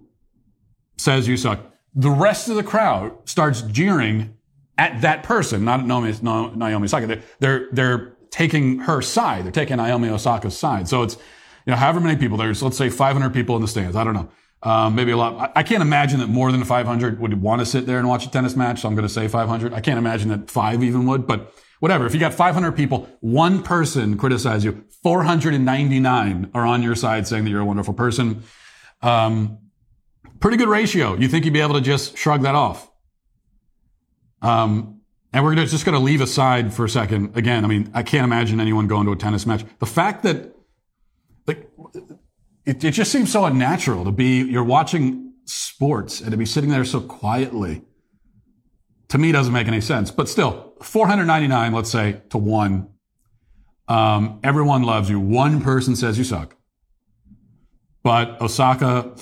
[0.97, 1.59] says you suck.
[1.93, 4.35] The rest of the crowd starts jeering
[4.77, 7.05] at that person, not Naomi, Naomi Osaka.
[7.07, 9.45] They're, they're, they're taking her side.
[9.45, 10.87] They're taking Naomi Osaka's side.
[10.87, 11.17] So it's,
[11.65, 13.95] you know, however many people there's, let's say 500 people in the stands.
[13.95, 14.29] I don't know.
[14.63, 15.51] Um, maybe a lot.
[15.55, 18.29] I, can't imagine that more than 500 would want to sit there and watch a
[18.29, 18.81] tennis match.
[18.81, 19.73] So I'm going to say 500.
[19.73, 22.05] I can't imagine that five even would, but whatever.
[22.05, 27.43] If you got 500 people, one person criticize you, 499 are on your side saying
[27.45, 28.43] that you're a wonderful person.
[29.01, 29.57] Um,
[30.39, 31.15] pretty good ratio.
[31.15, 32.89] You think you'd be able to just shrug that off?
[34.43, 35.01] Um,
[35.33, 37.37] and we're just going to leave aside for a second.
[37.37, 39.63] Again, I mean, I can't imagine anyone going to a tennis match.
[39.79, 40.53] The fact that,
[42.71, 46.69] it, it just seems so unnatural to be, you're watching sports and to be sitting
[46.69, 47.81] there so quietly
[49.09, 50.09] to me doesn't make any sense.
[50.09, 52.87] But still, 499, let's say, to one.
[53.89, 55.19] Um, everyone loves you.
[55.19, 56.55] One person says you suck.
[58.03, 59.13] But Osaka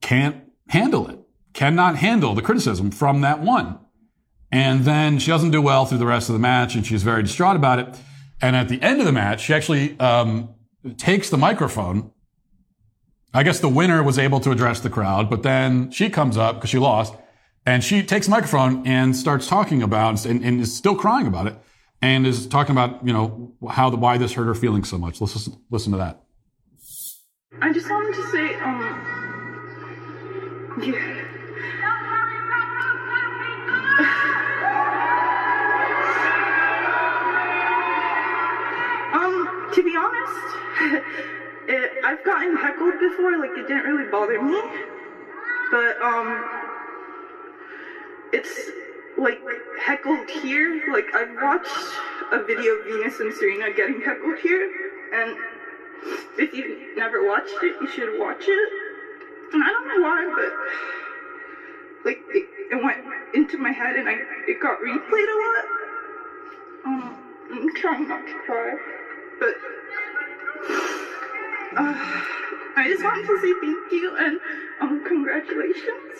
[0.00, 1.18] can't handle it,
[1.52, 3.80] cannot handle the criticism from that one.
[4.52, 7.24] And then she doesn't do well through the rest of the match, and she's very
[7.24, 7.98] distraught about it.
[8.40, 10.54] And at the end of the match, she actually um,
[10.96, 12.12] takes the microphone.
[13.36, 16.54] I guess the winner was able to address the crowd, but then she comes up
[16.54, 17.16] because she lost
[17.66, 21.56] and she takes microphone and starts talking about and, and, is still crying about it
[22.00, 25.20] and is talking about, you know, how the, why this hurt her feelings so much.
[25.20, 26.22] Let's listen, listen to that.
[27.60, 28.80] I just wanted to say, um,
[30.80, 30.94] yeah.
[39.12, 41.24] um, to be honest,
[41.68, 44.60] it, I've gotten heckled before, like it didn't really bother me.
[45.70, 46.44] But, um,
[48.32, 48.70] it's
[49.16, 49.40] like
[49.80, 50.82] heckled here.
[50.90, 51.68] Like I've watched
[52.32, 54.68] a video of Venus and Serena getting heckled here,
[55.12, 55.36] and
[56.38, 58.68] if you've never watched it, you should watch it.
[59.52, 60.52] And I don't know why, but
[62.04, 62.98] like it, it went
[63.34, 64.14] into my head and I
[64.48, 65.64] it got replayed a lot.
[66.86, 67.16] Um,
[67.52, 68.74] I'm trying not to cry,
[69.38, 69.54] but
[71.76, 71.94] uh,
[72.76, 74.40] I just wanted to say thank you and
[74.80, 76.18] um congratulations.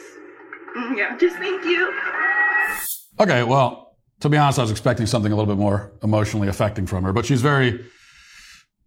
[0.76, 1.92] Mm, yeah, just thank you.
[3.20, 6.86] Okay, well, to be honest, I was expecting something a little bit more emotionally affecting
[6.86, 7.84] from her, but she's very,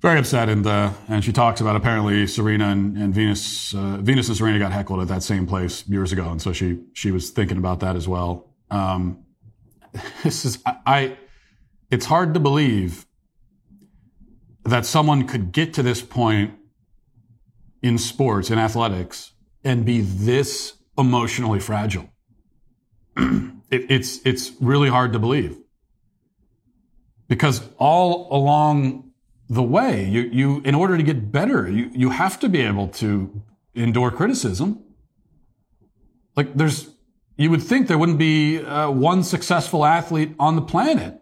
[0.01, 4.27] very upset, and uh, and she talks about apparently Serena and, and Venus, uh, Venus
[4.27, 7.29] and Serena got heckled at that same place years ago, and so she she was
[7.29, 8.53] thinking about that as well.
[8.69, 9.23] Um,
[10.23, 11.17] this is I, I,
[11.89, 13.06] it's hard to believe
[14.67, 16.53] that someone could get to this point
[17.81, 19.31] in sports in athletics
[19.63, 22.09] and be this emotionally fragile.
[23.17, 25.57] it, it's, it's really hard to believe.
[27.29, 29.11] Because all along
[29.49, 32.89] the way, you, you, in order to get better, you, you have to be able
[32.89, 33.41] to
[33.73, 34.83] endure criticism.
[36.35, 36.89] Like there's,
[37.37, 41.21] you would think there wouldn't be uh, one successful athlete on the planet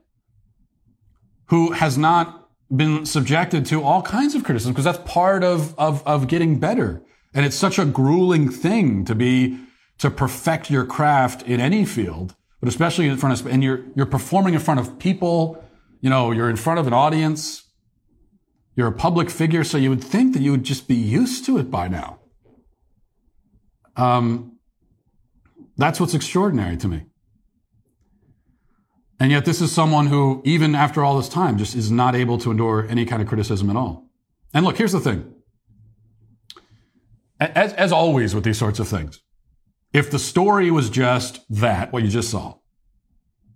[1.49, 6.05] who has not been subjected to all kinds of criticism because that's part of, of,
[6.07, 7.01] of getting better.
[7.33, 9.59] And it's such a grueling thing to be,
[9.99, 14.05] to perfect your craft in any field, but especially in front of, and you're, you're
[14.05, 15.63] performing in front of people,
[16.01, 17.63] you know, you're in front of an audience,
[18.75, 21.57] you're a public figure, so you would think that you would just be used to
[21.57, 22.19] it by now.
[23.95, 24.57] Um,
[25.77, 27.05] that's what's extraordinary to me.
[29.19, 32.37] And yet this is someone who, even after all this time, just is not able
[32.39, 34.09] to endure any kind of criticism at all.
[34.53, 35.33] And look, here's the thing
[37.39, 39.21] as, as always with these sorts of things,
[39.93, 42.55] if the story was just that, what you just saw,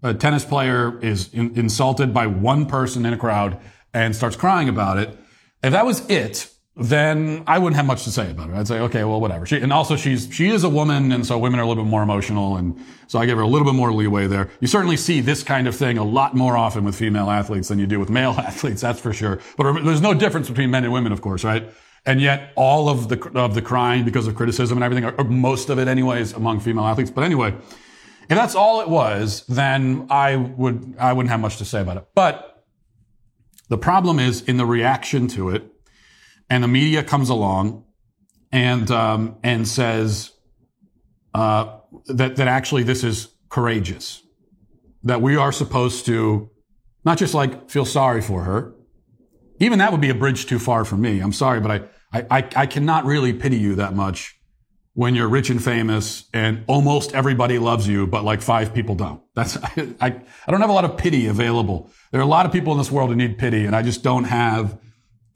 [0.02, 3.60] a tennis player is in, insulted by one person in a crowd
[3.94, 5.18] and starts crying about it,
[5.64, 6.50] if that was it,
[6.80, 8.56] then I wouldn't have much to say about it.
[8.56, 9.46] I'd say, okay, well, whatever.
[9.46, 11.90] She, and also she's, she is a woman, and so women are a little bit
[11.90, 14.50] more emotional, and so I give her a little bit more leeway there.
[14.60, 17.80] You certainly see this kind of thing a lot more often with female athletes than
[17.80, 19.40] you do with male athletes, that's for sure.
[19.58, 21.70] But there's no difference between men and women, of course, right?
[22.06, 25.70] And yet all of the, of the crying because of criticism and everything, or most
[25.70, 27.12] of it anyways, among female athletes.
[27.12, 27.54] But anyway,
[28.30, 31.98] If that's all it was, then I would I wouldn't have much to say about
[31.98, 32.06] it.
[32.14, 32.64] But
[33.70, 35.64] the problem is in the reaction to it,
[36.50, 37.86] and the media comes along
[38.52, 40.32] and um, and says
[41.34, 41.78] uh,
[42.08, 44.24] that that actually this is courageous,
[45.04, 46.50] that we are supposed to
[47.06, 48.76] not just like feel sorry for her.
[49.60, 51.20] Even that would be a bridge too far for me.
[51.20, 54.40] I'm sorry, but I, I, I cannot really pity you that much
[54.94, 59.22] when you're rich and famous and almost everybody loves you, but like five people don't.
[59.36, 61.92] That's, I, I, I don't have a lot of pity available.
[62.12, 64.04] There are a lot of people in this world who need pity and I just
[64.04, 64.80] don't have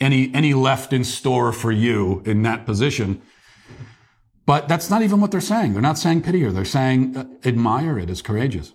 [0.04, 3.22] any, any left in store for you in that position.
[4.46, 5.74] But that's not even what they're saying.
[5.74, 6.52] They're not saying pity her.
[6.52, 8.74] They're saying uh, admire it as courageous.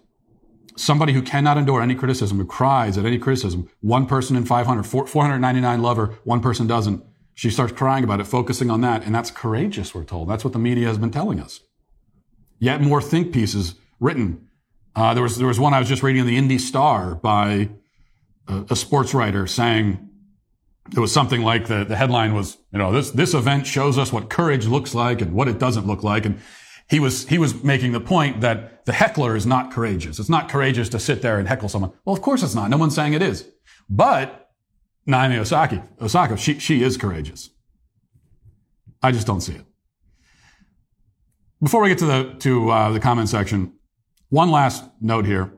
[0.76, 3.68] Somebody who cannot endure any criticism, who cries at any criticism.
[3.80, 7.04] One person in 500, 499 love her, one person doesn't.
[7.34, 9.04] She starts crying about it, focusing on that.
[9.04, 10.28] And that's courageous, we're told.
[10.28, 11.60] That's what the media has been telling us.
[12.58, 14.48] Yet more think pieces written.
[14.96, 17.70] Uh, there was, there was one I was just reading in the Indy Star by
[18.48, 20.07] a, a sports writer saying,
[20.92, 24.12] it was something like the, the headline was, you know, this, this event shows us
[24.12, 26.24] what courage looks like and what it doesn't look like.
[26.24, 26.40] And
[26.88, 30.18] he was, he was making the point that the heckler is not courageous.
[30.18, 31.92] It's not courageous to sit there and heckle someone.
[32.04, 32.70] Well, of course it's not.
[32.70, 33.48] No one's saying it is.
[33.90, 34.50] But
[35.06, 37.50] Naomi Osaki, Osaka, she, she is courageous.
[39.02, 39.64] I just don't see it.
[41.62, 43.74] Before we get to the, to, uh, the comment section,
[44.30, 45.52] one last note here.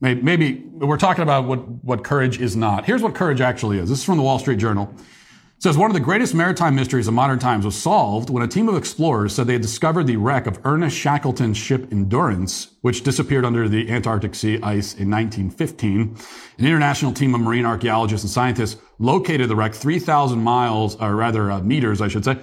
[0.00, 2.84] Maybe, we're talking about what, what courage is not.
[2.84, 3.88] Here's what courage actually is.
[3.88, 4.92] This is from the Wall Street Journal.
[5.56, 8.48] It says one of the greatest maritime mysteries of modern times was solved when a
[8.48, 13.02] team of explorers said they had discovered the wreck of Ernest Shackleton's ship Endurance, which
[13.02, 16.16] disappeared under the Antarctic Sea ice in 1915.
[16.58, 21.50] An international team of marine archaeologists and scientists located the wreck 3,000 miles, or rather
[21.50, 22.38] uh, meters, I should say,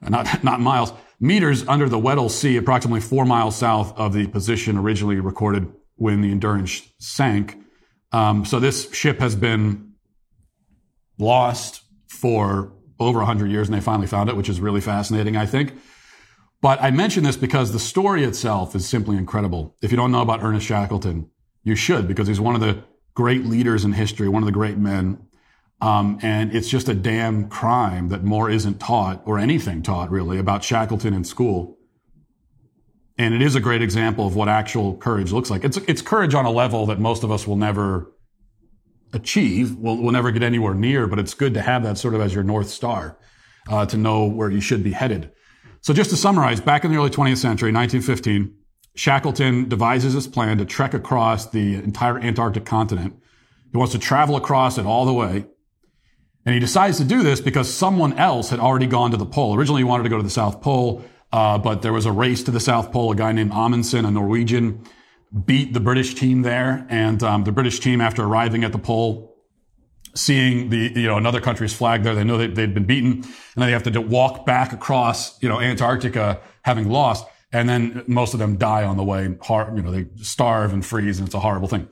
[0.00, 4.78] not, not miles, meters under the Weddell Sea, approximately four miles south of the position
[4.78, 7.58] originally recorded when the Endurance sank.
[8.12, 9.92] Um, so this ship has been
[11.18, 15.46] lost for over 100 years and they finally found it, which is really fascinating, I
[15.46, 15.74] think.
[16.60, 19.76] But I mention this because the story itself is simply incredible.
[19.82, 21.30] If you don't know about Ernest Shackleton,
[21.62, 22.82] you should because he's one of the
[23.14, 25.26] great leaders in history, one of the great men.
[25.80, 30.38] Um, and it's just a damn crime that more isn't taught or anything taught really
[30.38, 31.76] about Shackleton in school.
[33.16, 35.64] And it is a great example of what actual courage looks like.
[35.64, 38.12] It's, it's courage on a level that most of us will never
[39.12, 39.76] achieve.
[39.76, 42.34] We'll, we'll never get anywhere near, but it's good to have that sort of as
[42.34, 43.16] your North Star,
[43.68, 45.30] uh, to know where you should be headed.
[45.80, 48.56] So just to summarize, back in the early 20th century, 1915,
[48.96, 53.14] Shackleton devises his plan to trek across the entire Antarctic continent.
[53.70, 55.46] He wants to travel across it all the way.
[56.46, 59.56] And he decides to do this because someone else had already gone to the pole.
[59.56, 61.04] Originally, he wanted to go to the South Pole.
[61.34, 63.10] Uh, but there was a race to the South Pole.
[63.10, 64.84] A guy named Amundsen, a Norwegian,
[65.44, 66.86] beat the British team there.
[66.88, 69.36] And um, the British team, after arriving at the pole,
[70.14, 73.24] seeing the you know another country's flag there, they know that they'd been beaten, and
[73.56, 77.26] then they have to walk back across you know Antarctica, having lost.
[77.52, 79.24] And then most of them die on the way.
[79.24, 81.88] You know, they starve and freeze, and it's a horrible thing.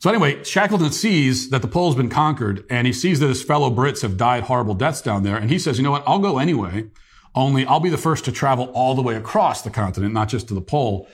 [0.00, 3.70] So anyway, Shackleton sees that the pole's been conquered, and he sees that his fellow
[3.70, 6.04] Brits have died horrible deaths down there, and he says, "You know what?
[6.06, 6.90] I'll go anyway."
[7.34, 10.48] Only I'll be the first to travel all the way across the continent, not just
[10.48, 11.08] to the pole.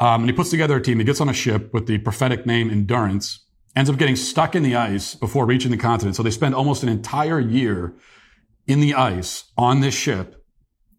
[0.00, 0.98] Um, and he puts together a team.
[0.98, 3.44] He gets on a ship with the prophetic name Endurance,
[3.76, 6.16] ends up getting stuck in the ice before reaching the continent.
[6.16, 7.94] So they spend almost an entire year
[8.66, 10.44] in the ice on this ship,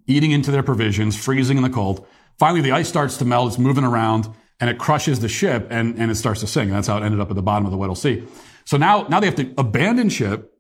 [0.08, 2.06] eating into their provisions, freezing in the cold.
[2.40, 3.50] Finally, the ice starts to melt.
[3.50, 4.28] It's moving around
[4.60, 6.68] and it crushes the ship and, and it starts to sink.
[6.68, 8.26] And that's how it ended up at the bottom of the Weddell Sea.
[8.66, 10.54] So now, now they have to abandon ship.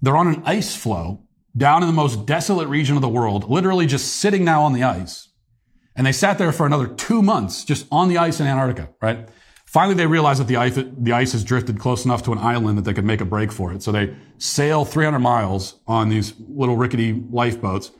[0.00, 1.24] They're on an ice floe
[1.56, 4.82] down in the most desolate region of the world, literally just sitting now on the
[4.82, 5.28] ice.
[5.96, 9.28] And they sat there for another two months just on the ice in Antarctica, right?
[9.66, 12.78] Finally, they realized that the ice, the ice has drifted close enough to an island
[12.78, 13.82] that they could make a break for it.
[13.82, 17.90] So they sail 300 miles on these little rickety lifeboats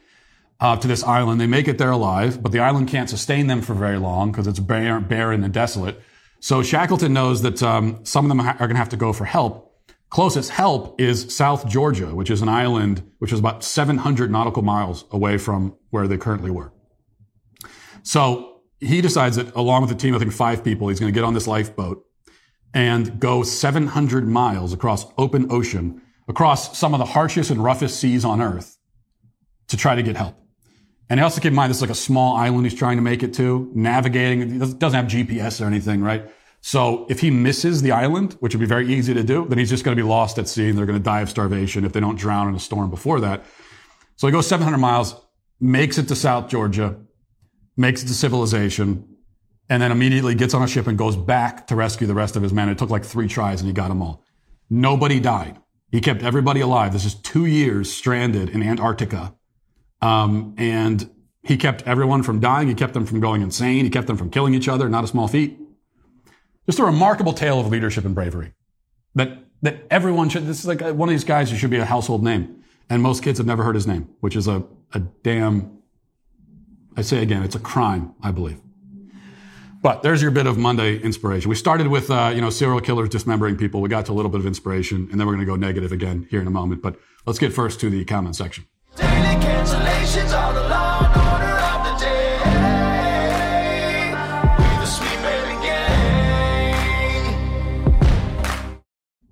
[0.61, 1.40] uh, to this island.
[1.40, 4.46] They make it there alive, but the island can't sustain them for very long because
[4.46, 6.01] it's barren, barren and desolate.
[6.40, 9.24] So Shackleton knows that um, some of them are going to have to go for
[9.24, 9.68] help.
[10.11, 15.04] Closest help is South Georgia, which is an island which is about 700 nautical miles
[15.11, 16.72] away from where they currently were.
[18.02, 21.14] So he decides that along with a team, I think five people, he's going to
[21.14, 22.04] get on this lifeboat
[22.72, 28.24] and go 700 miles across open ocean, across some of the harshest and roughest seas
[28.24, 28.78] on earth
[29.68, 30.36] to try to get help.
[31.11, 33.02] And he also keep in mind, this is like a small island he's trying to
[33.02, 34.59] make it to, navigating.
[34.59, 36.30] Doesn't have GPS or anything, right?
[36.61, 39.70] So if he misses the island, which would be very easy to do, then he's
[39.70, 41.92] just going to be lost at sea and they're going to die of starvation if
[41.92, 43.44] they don't drown in a storm before that.
[44.16, 45.14] So he goes 700 miles,
[45.61, 46.96] makes it to South Georgia,
[47.76, 49.16] makes it to civilization,
[49.68, 52.42] and then immediately gets on a ship and goes back to rescue the rest of
[52.42, 52.68] his men.
[52.68, 54.24] It took like three tries and he got them all.
[54.68, 55.59] Nobody died.
[55.90, 56.92] He kept everybody alive.
[56.92, 59.34] This is two years stranded in Antarctica.
[60.02, 61.11] Um, and
[61.42, 62.68] he kept everyone from dying.
[62.68, 63.84] He kept them from going insane.
[63.84, 64.88] He kept them from killing each other.
[64.88, 65.59] Not a small feat.
[66.69, 68.53] Just a remarkable tale of leadership and bravery
[69.14, 71.85] that, that everyone should, this is like one of these guys who should be a
[71.87, 72.62] household name.
[72.91, 75.79] And most kids have never heard his name, which is a, a damn,
[76.95, 78.61] I say again, it's a crime, I believe.
[79.81, 81.49] But there's your bit of Monday inspiration.
[81.49, 83.81] We started with, uh, you know, serial killers dismembering people.
[83.81, 85.93] We got to a little bit of inspiration, and then we're going to go negative
[85.93, 86.83] again here in a moment.
[86.83, 88.66] But let's get first to the comment section.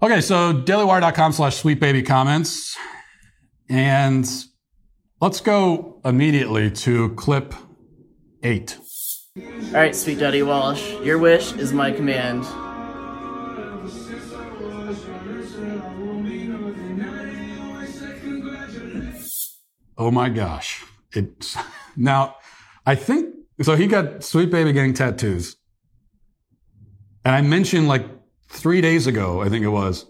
[0.03, 2.77] Okay, so dailywire.com slash sweetbaby comments.
[3.69, 4.29] And
[5.21, 7.55] let's go immediately to clip
[8.43, 8.79] eight.
[9.39, 9.43] All
[9.73, 12.45] right, sweet Daddy Walsh, your wish is my command.
[19.99, 20.85] Oh my gosh.
[21.13, 21.57] It's
[21.97, 22.37] now,
[22.85, 25.57] I think, so he got Sweet Baby Gang tattoos.
[27.25, 28.07] And I mentioned like
[28.49, 30.07] three days ago, I think it was,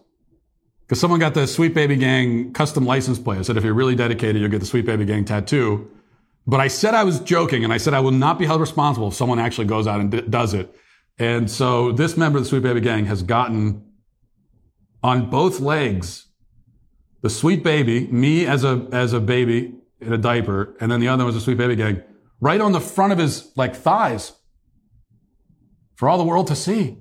[0.82, 3.38] because someone got the Sweet Baby Gang custom license plate.
[3.38, 5.90] I said, if you're really dedicated, you'll get the Sweet Baby Gang tattoo.
[6.46, 9.08] But I said I was joking and I said I will not be held responsible
[9.08, 10.72] if someone actually goes out and d- does it.
[11.18, 13.84] And so this member of the Sweet Baby Gang has gotten
[15.02, 16.26] on both legs
[17.22, 21.08] the Sweet Baby, me as a, as a baby in a diaper, and then the
[21.08, 22.02] other one was a Sweet Baby Gang,
[22.40, 24.32] right on the front of his like thighs
[25.96, 26.98] for all the world to see.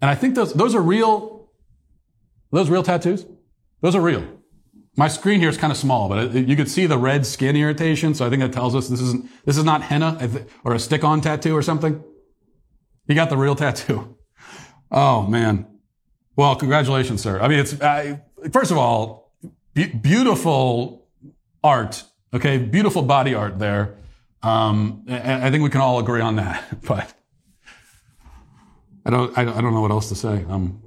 [0.00, 1.48] And I think those, those are real,
[2.50, 3.26] those real tattoos?
[3.80, 4.24] Those are real.
[4.96, 8.14] My screen here is kind of small, but you could see the red skin irritation.
[8.14, 10.18] So I think that tells us this isn't, this is not henna
[10.64, 12.02] or a stick on tattoo or something.
[13.06, 14.16] He got the real tattoo.
[14.90, 15.66] Oh man.
[16.36, 17.40] Well, congratulations, sir.
[17.40, 18.22] I mean, it's, I,
[18.52, 19.32] first of all,
[19.74, 21.06] be- beautiful
[21.62, 22.02] art.
[22.34, 22.58] Okay.
[22.58, 23.96] Beautiful body art there.
[24.42, 27.12] Um, I think we can all agree on that, but
[29.04, 30.44] I don't, I don't, know what else to say.
[30.48, 30.82] Um,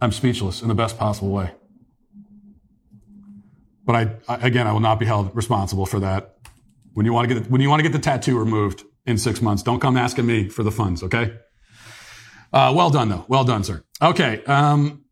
[0.00, 1.52] I'm speechless in the best possible way.
[3.84, 6.36] But I, I, again, I will not be held responsible for that.
[6.94, 9.42] When you want to get, when you want to get the tattoo removed in six
[9.42, 11.02] months, don't come asking me for the funds.
[11.02, 11.36] Okay.
[12.52, 13.24] Uh, well done though.
[13.28, 13.82] Well done, sir.
[14.00, 14.44] Okay.
[14.44, 15.04] Um,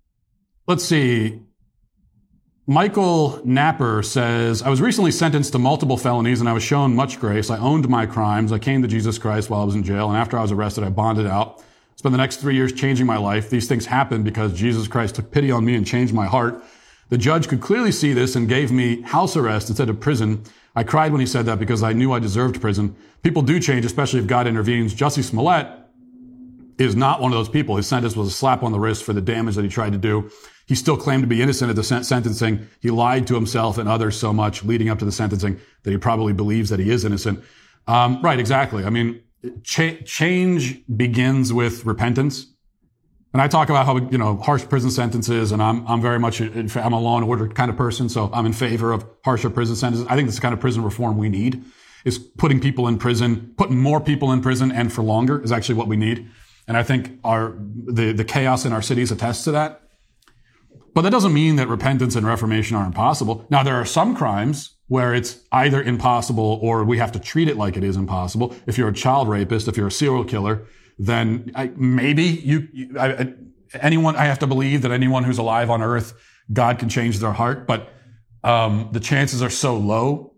[0.66, 1.40] let's see.
[2.70, 7.18] Michael Napper says, I was recently sentenced to multiple felonies and I was shown much
[7.18, 7.50] grace.
[7.50, 8.52] I owned my crimes.
[8.52, 10.08] I came to Jesus Christ while I was in jail.
[10.08, 11.64] And after I was arrested, I bonded out.
[11.96, 13.50] Spent the next three years changing my life.
[13.50, 16.62] These things happened because Jesus Christ took pity on me and changed my heart.
[17.08, 20.44] The judge could clearly see this and gave me house arrest instead of prison.
[20.76, 22.94] I cried when he said that because I knew I deserved prison.
[23.24, 24.94] People do change, especially if God intervenes.
[24.94, 25.66] Jussie Smollett
[26.78, 27.74] is not one of those people.
[27.74, 29.98] His sentence was a slap on the wrist for the damage that he tried to
[29.98, 30.30] do.
[30.70, 32.68] He still claimed to be innocent at the sen- sentencing.
[32.78, 35.96] He lied to himself and others so much leading up to the sentencing that he
[35.96, 37.42] probably believes that he is innocent.
[37.88, 38.84] Um, right, exactly.
[38.84, 39.20] I mean,
[39.64, 42.46] cha- change begins with repentance.
[43.32, 46.40] And I talk about how, you know, harsh prison sentences, and I'm, I'm very much,
[46.40, 49.50] in, I'm a law and order kind of person, so I'm in favor of harsher
[49.50, 50.06] prison sentences.
[50.08, 51.64] I think this kind of prison reform we need,
[52.04, 55.74] is putting people in prison, putting more people in prison and for longer is actually
[55.74, 56.30] what we need.
[56.68, 59.82] And I think our, the, the chaos in our cities attests to that.
[60.95, 63.47] But that doesn't mean that repentance and reformation are impossible.
[63.51, 67.57] Now, there are some crimes where it's either impossible or we have to treat it
[67.57, 68.55] like it is impossible.
[68.66, 70.66] If you're a child rapist, if you're a serial killer,
[70.99, 73.32] then I, maybe you, you I,
[73.74, 76.12] anyone, I have to believe that anyone who's alive on earth,
[76.53, 77.68] God can change their heart.
[77.68, 77.88] But
[78.43, 80.34] um, the chances are so low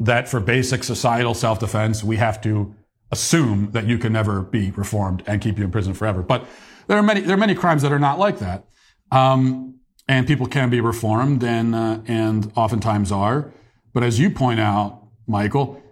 [0.00, 2.74] that for basic societal self-defense, we have to
[3.12, 6.22] assume that you can never be reformed and keep you in prison forever.
[6.22, 6.46] But
[6.88, 8.64] there are many, there are many crimes that are not like that.
[9.12, 13.52] Um, and people can be reformed and, uh, and oftentimes are.
[13.92, 15.82] But as you point out, Michael,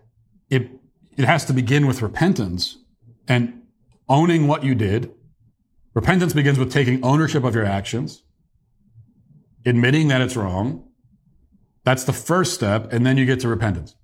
[0.49, 0.71] it,
[1.17, 2.79] it has to begin with repentance
[3.29, 3.63] and
[4.09, 5.13] owning what you did.
[5.95, 8.23] Repentance begins with taking ownership of your actions,
[9.67, 10.89] admitting that it's wrong.
[11.85, 12.93] That's the first step.
[12.93, 13.95] And then you get to repentance.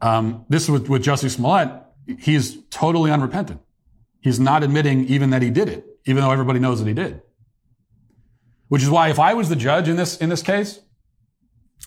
[0.00, 1.70] Um, this with, with Jussie Smollett,
[2.18, 3.60] he's totally unrepentant.
[4.20, 7.22] He's not admitting even that he did it, even though everybody knows that he did.
[8.72, 10.80] Which is why if I was the judge in this, in this case,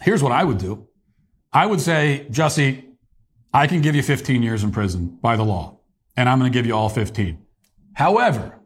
[0.04, 0.88] here's what I would do.
[1.52, 2.86] I would say, Jesse,
[3.52, 5.80] I can give you 15 years in prison by the law,
[6.16, 7.44] and I'm going to give you all 15.
[7.96, 8.60] However,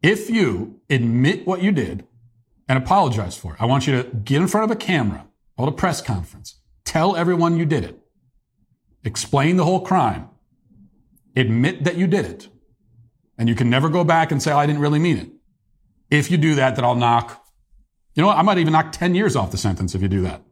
[0.00, 2.06] if you admit what you did
[2.70, 5.26] and apologize for it, I want you to get in front of a camera,
[5.58, 7.98] hold a press conference, tell everyone you did it,
[9.04, 10.30] explain the whole crime,
[11.36, 12.48] admit that you did it,
[13.36, 15.35] and you can never go back and say, oh, I didn't really mean it.
[16.10, 17.44] If you do that, then I'll knock,
[18.14, 18.38] you know what?
[18.38, 20.42] I might even knock 10 years off the sentence if you do that.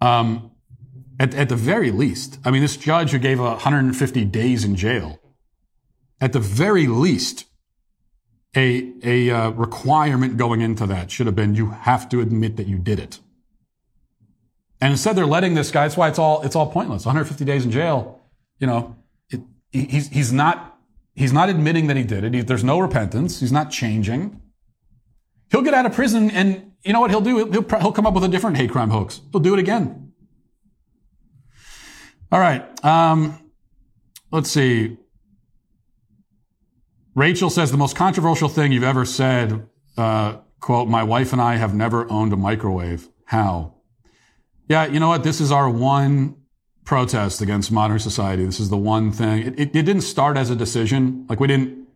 [0.00, 0.50] Um,
[1.18, 5.20] at, at the very least, I mean, this judge who gave 150 days in jail,
[6.20, 7.46] at the very least,
[8.54, 12.66] a, a uh, requirement going into that should have been you have to admit that
[12.66, 13.18] you did it.
[14.80, 15.82] And instead, they're letting this guy.
[15.82, 17.06] That's why it's all it's all pointless.
[17.06, 18.20] 150 days in jail.
[18.58, 18.96] You know,
[19.30, 20.71] it, he's he's not
[21.14, 22.34] he's not admitting that he did it.
[22.34, 23.40] He, there's no repentance.
[23.40, 24.40] He's not changing.
[25.50, 27.36] He'll get out of prison, and you know what he'll do?
[27.36, 29.20] He'll, he'll, he'll come up with a different hate crime hoax.
[29.32, 30.12] He'll do it again.
[32.30, 32.84] All right.
[32.84, 33.38] Um,
[34.30, 34.96] let's see.
[37.14, 41.56] Rachel says the most controversial thing you've ever said, uh, quote, my wife and I
[41.56, 43.10] have never owned a microwave.
[43.26, 43.74] How?
[44.66, 45.22] Yeah, you know what?
[45.22, 46.36] This is our one
[46.84, 48.44] protest against modern society.
[48.44, 49.46] This is the one thing.
[49.46, 51.26] It, it, it, didn't start as a decision.
[51.28, 51.86] Like we didn't,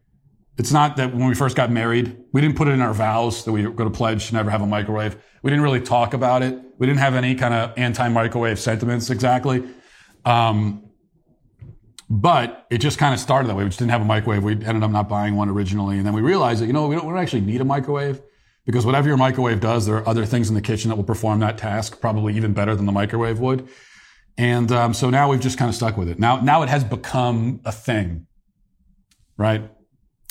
[0.59, 3.45] it's not that when we first got married, we didn't put it in our vows
[3.45, 5.17] that we were going to pledge to never have a microwave.
[5.43, 6.59] We didn't really talk about it.
[6.79, 9.65] We didn't have any kind of anti-microwave sentiments exactly.
[10.25, 10.83] Um,
[12.09, 13.65] but it just kind of started that way.
[13.65, 14.45] We just didn't have a microwave.
[14.45, 15.97] We ended up not buying one originally.
[15.97, 18.23] And then we realized that, you know, we don't, we don't actually need a microwave
[18.65, 21.41] because whatever your microwave does, there are other things in the kitchen that will perform
[21.41, 23.69] that task probably even better than the microwave would.
[24.39, 26.19] And um, so now we've just kind of stuck with it.
[26.19, 28.27] Now, now it has become a thing,
[29.37, 29.71] right?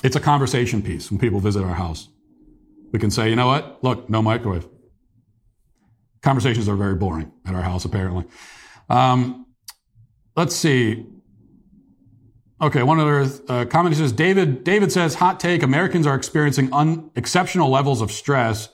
[0.03, 2.09] It's a conversation piece when people visit our house.
[2.91, 3.83] We can say, you know what?
[3.83, 4.67] Look, no microwave.
[6.21, 8.25] Conversations are very boring at our house, apparently.
[8.89, 9.47] Um,
[10.35, 11.05] let's see.
[12.61, 14.63] Okay, one other uh, comment says David.
[14.63, 18.69] David says, "Hot take: Americans are experiencing un- exceptional levels of stress.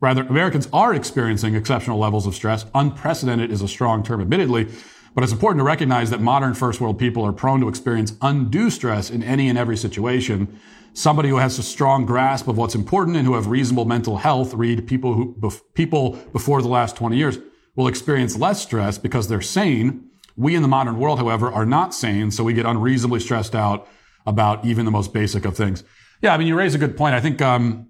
[0.00, 2.64] Rather, Americans are experiencing exceptional levels of stress.
[2.74, 4.66] Unprecedented is a strong term, admittedly,
[5.14, 8.70] but it's important to recognize that modern first world people are prone to experience undue
[8.70, 10.58] stress in any and every situation.
[10.94, 14.54] Somebody who has a strong grasp of what's important and who have reasonable mental health,
[14.54, 17.38] read people who bef- people before the last 20 years,
[17.76, 21.94] will experience less stress because they're sane." We in the modern world, however, are not
[21.94, 23.86] sane, so we get unreasonably stressed out
[24.24, 25.84] about even the most basic of things.
[26.22, 27.14] Yeah, I mean, you raise a good point.
[27.14, 27.89] I think um,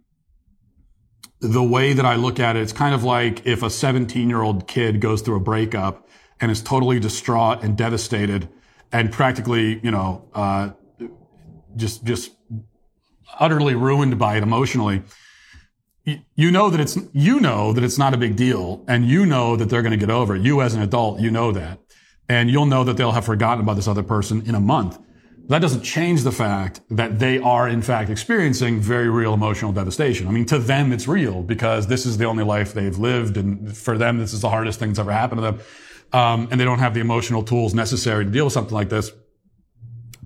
[1.40, 4.42] the way that I look at it, it's kind of like if a 17 year
[4.42, 6.08] old kid goes through a breakup
[6.40, 8.48] and is totally distraught and devastated
[8.92, 10.70] and practically, you know, uh,
[11.76, 12.32] just just
[13.38, 15.02] utterly ruined by it emotionally.
[16.34, 19.54] You know that it's you know that it's not a big deal, and you know
[19.54, 20.42] that they're going to get over it.
[20.42, 21.78] You as an adult, you know that
[22.30, 25.00] and you'll know that they'll have forgotten about this other person in a month.
[25.50, 30.28] That doesn't change the fact that they are, in fact, experiencing very real emotional devastation.
[30.28, 33.36] I mean, to them, it's real because this is the only life they've lived.
[33.36, 35.60] And for them, this is the hardest thing that's ever happened to them.
[36.12, 39.10] Um, and they don't have the emotional tools necessary to deal with something like this.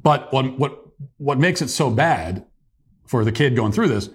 [0.02, 0.78] But what, what,
[1.16, 2.44] what makes it so bad
[3.06, 4.10] for the kid going through this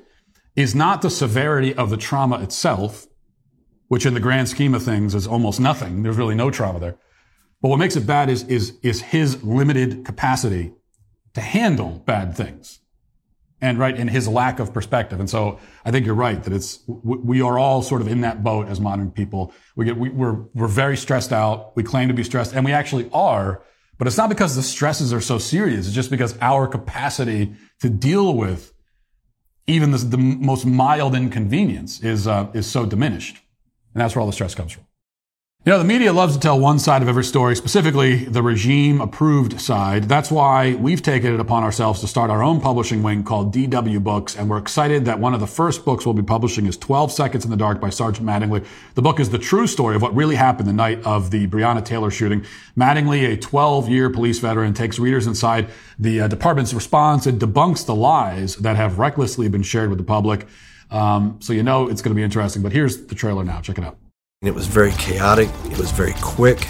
[0.55, 3.07] is not the severity of the trauma itself,
[3.87, 6.03] which in the grand scheme of things is almost nothing.
[6.03, 6.99] There's really no trauma there
[7.61, 10.71] but what makes it bad is, is, is his limited capacity
[11.33, 12.79] to handle bad things.
[13.61, 15.19] And right, in his lack of perspective.
[15.19, 18.41] And so I think you're right that it's, we are all sort of in that
[18.41, 19.53] boat as modern people.
[19.75, 21.75] We get, we, we're, we're very stressed out.
[21.75, 23.61] We claim to be stressed and we actually are,
[23.97, 25.87] but it's not because the stresses are so serious.
[25.87, 28.73] It's just because our capacity to deal with
[29.67, 33.41] even the, the most mild inconvenience is, uh, is so diminished.
[33.93, 34.85] And that's where all the stress comes from.
[35.65, 39.01] You know, the media loves to tell one side of every story, specifically the regime
[39.01, 40.05] approved side.
[40.05, 44.01] That's why we've taken it upon ourselves to start our own publishing wing called DW
[44.01, 44.37] Books.
[44.37, 47.43] And we're excited that one of the first books we'll be publishing is 12 Seconds
[47.43, 48.65] in the Dark by Sergeant Mattingly.
[48.95, 51.83] The book is the true story of what really happened the night of the Breonna
[51.83, 52.45] Taylor shooting.
[52.77, 57.85] Mattingly, a 12 year police veteran, takes readers inside the uh, department's response and debunks
[57.85, 60.47] the lies that have recklessly been shared with the public.
[60.89, 62.63] Um, so you know it's going to be interesting.
[62.63, 63.59] But here's the trailer now.
[63.61, 63.98] Check it out.
[64.41, 66.65] It was very chaotic, it was very quick.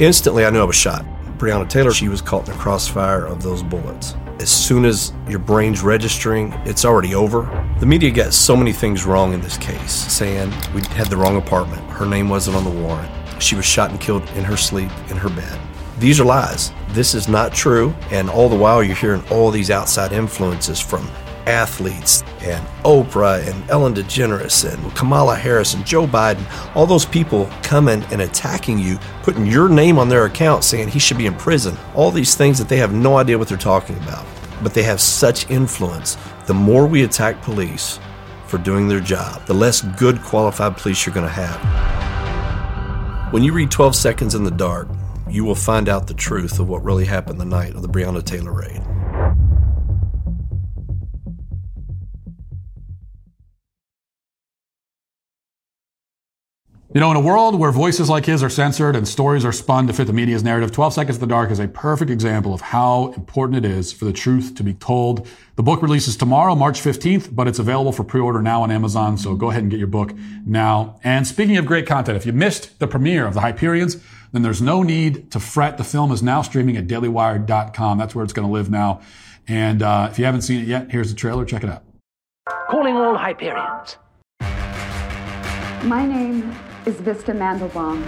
[0.00, 1.04] Instantly, I knew I was shot.
[1.38, 4.16] Breonna Taylor, she was caught in the crossfire of those bullets.
[4.40, 7.42] As soon as your brain's registering, it's already over.
[7.78, 11.36] The media got so many things wrong in this case, saying we had the wrong
[11.36, 13.08] apartment, her name wasn't on the warrant,
[13.40, 15.60] she was shot and killed in her sleep in her bed.
[16.00, 16.72] These are lies.
[16.88, 21.08] This is not true, and all the while you're hearing all these outside influences from
[21.46, 26.44] athletes and Oprah and Ellen DeGeneres and Kamala Harris and Joe Biden,
[26.76, 30.98] all those people coming and attacking you, putting your name on their account saying he
[30.98, 33.96] should be in prison, all these things that they have no idea what they're talking
[33.98, 34.26] about.
[34.62, 36.16] But they have such influence.
[36.46, 37.98] The more we attack police
[38.46, 41.86] for doing their job, the less good qualified police you're going to have.
[43.32, 44.88] When you read 12 Seconds in the Dark,
[45.28, 48.22] you will find out the truth of what really happened the night of the Breonna
[48.22, 48.80] Taylor raid.
[56.96, 59.86] You know, in a world where voices like his are censored and stories are spun
[59.86, 62.62] to fit the media's narrative, 12 Seconds in the Dark is a perfect example of
[62.62, 65.28] how important it is for the truth to be told.
[65.56, 69.34] The book releases tomorrow, March 15th, but it's available for pre-order now on Amazon, so
[69.34, 70.14] go ahead and get your book
[70.46, 70.98] now.
[71.04, 74.62] And speaking of great content, if you missed the premiere of The Hyperions, then there's
[74.62, 75.76] no need to fret.
[75.76, 77.98] The film is now streaming at dailywire.com.
[77.98, 79.02] That's where it's going to live now.
[79.46, 81.44] And uh, if you haven't seen it yet, here's the trailer.
[81.44, 81.82] Check it out.
[82.70, 83.98] Calling all Hyperions.
[85.84, 86.56] My name
[86.86, 88.00] is Vista Mandelbaum.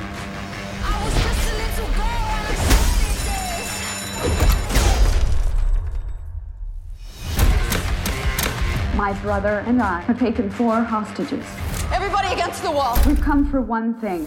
[8.96, 11.44] My brother and I have taken four hostages.
[11.92, 12.96] Everybody against the wall.
[13.04, 14.26] We've come for one thing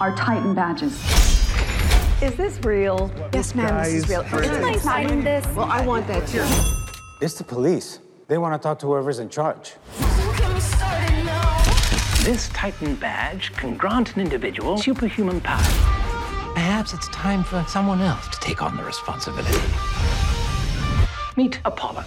[0.00, 0.92] our Titan badges.
[2.20, 3.10] Is this real?
[3.32, 4.22] Yes, ma'am, this is real.
[4.22, 5.46] Isn't nice signing this?
[5.54, 6.44] Well, I want that too.
[7.24, 8.00] It's the police.
[8.26, 9.74] They want to talk to whoever's in charge.
[12.26, 15.62] This Titan badge can grant an individual superhuman power.
[16.54, 19.56] Perhaps it's time for someone else to take on the responsibility.
[21.36, 22.04] Meet Apollo.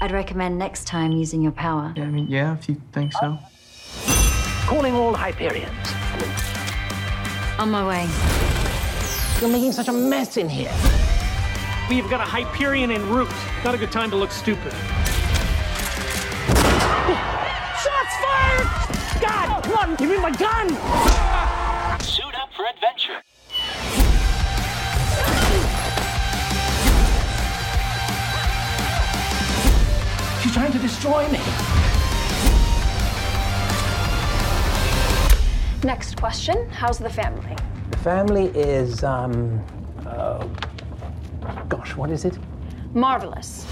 [0.00, 1.94] I'd recommend next time using your power.
[1.96, 3.38] Yeah, I mean, yeah, if you think so.
[4.66, 5.92] Calling all Hyperions.
[7.60, 8.08] On my way.
[9.40, 10.74] You're making such a mess in here.
[11.88, 13.28] We've got a Hyperion en route.
[13.64, 14.72] Not a good time to look stupid.
[17.82, 18.66] Shots fired!
[19.20, 20.68] God, come on, give me my gun!
[22.00, 23.22] Suit up for adventure.
[30.42, 31.40] She's trying to destroy me.
[35.84, 37.56] Next question How's the family?
[37.90, 39.60] The family is, um,
[40.06, 40.61] uh, gosh,
[41.96, 42.38] what is it?
[42.94, 43.66] Marvelous.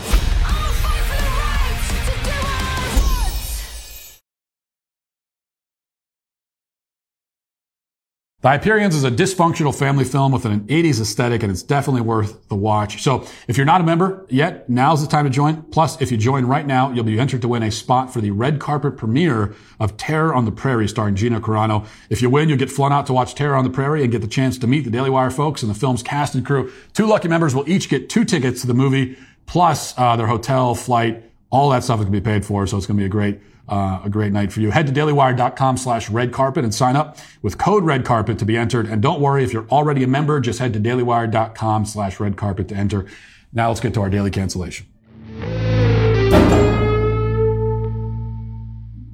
[8.42, 12.48] The Hyperions is a dysfunctional family film with an 80s aesthetic, and it's definitely worth
[12.48, 13.02] the watch.
[13.02, 15.60] So if you're not a member yet, now's the time to join.
[15.64, 18.30] Plus, if you join right now, you'll be entered to win a spot for the
[18.30, 21.86] red carpet premiere of Terror on the Prairie starring Gina Carano.
[22.08, 24.22] If you win, you'll get flown out to watch Terror on the Prairie and get
[24.22, 26.72] the chance to meet the Daily Wire folks and the film's cast and crew.
[26.94, 30.74] Two lucky members will each get two tickets to the movie, plus uh, their hotel,
[30.74, 32.66] flight, all that stuff is going to be paid for.
[32.66, 33.38] So it's going to be a great
[33.70, 34.70] uh, a great night for you.
[34.70, 38.56] Head to dailywire.com slash red carpet and sign up with code red carpet to be
[38.56, 38.86] entered.
[38.86, 42.68] And don't worry, if you're already a member, just head to dailywire.com slash red carpet
[42.68, 43.06] to enter.
[43.52, 44.86] Now let's get to our daily cancellation.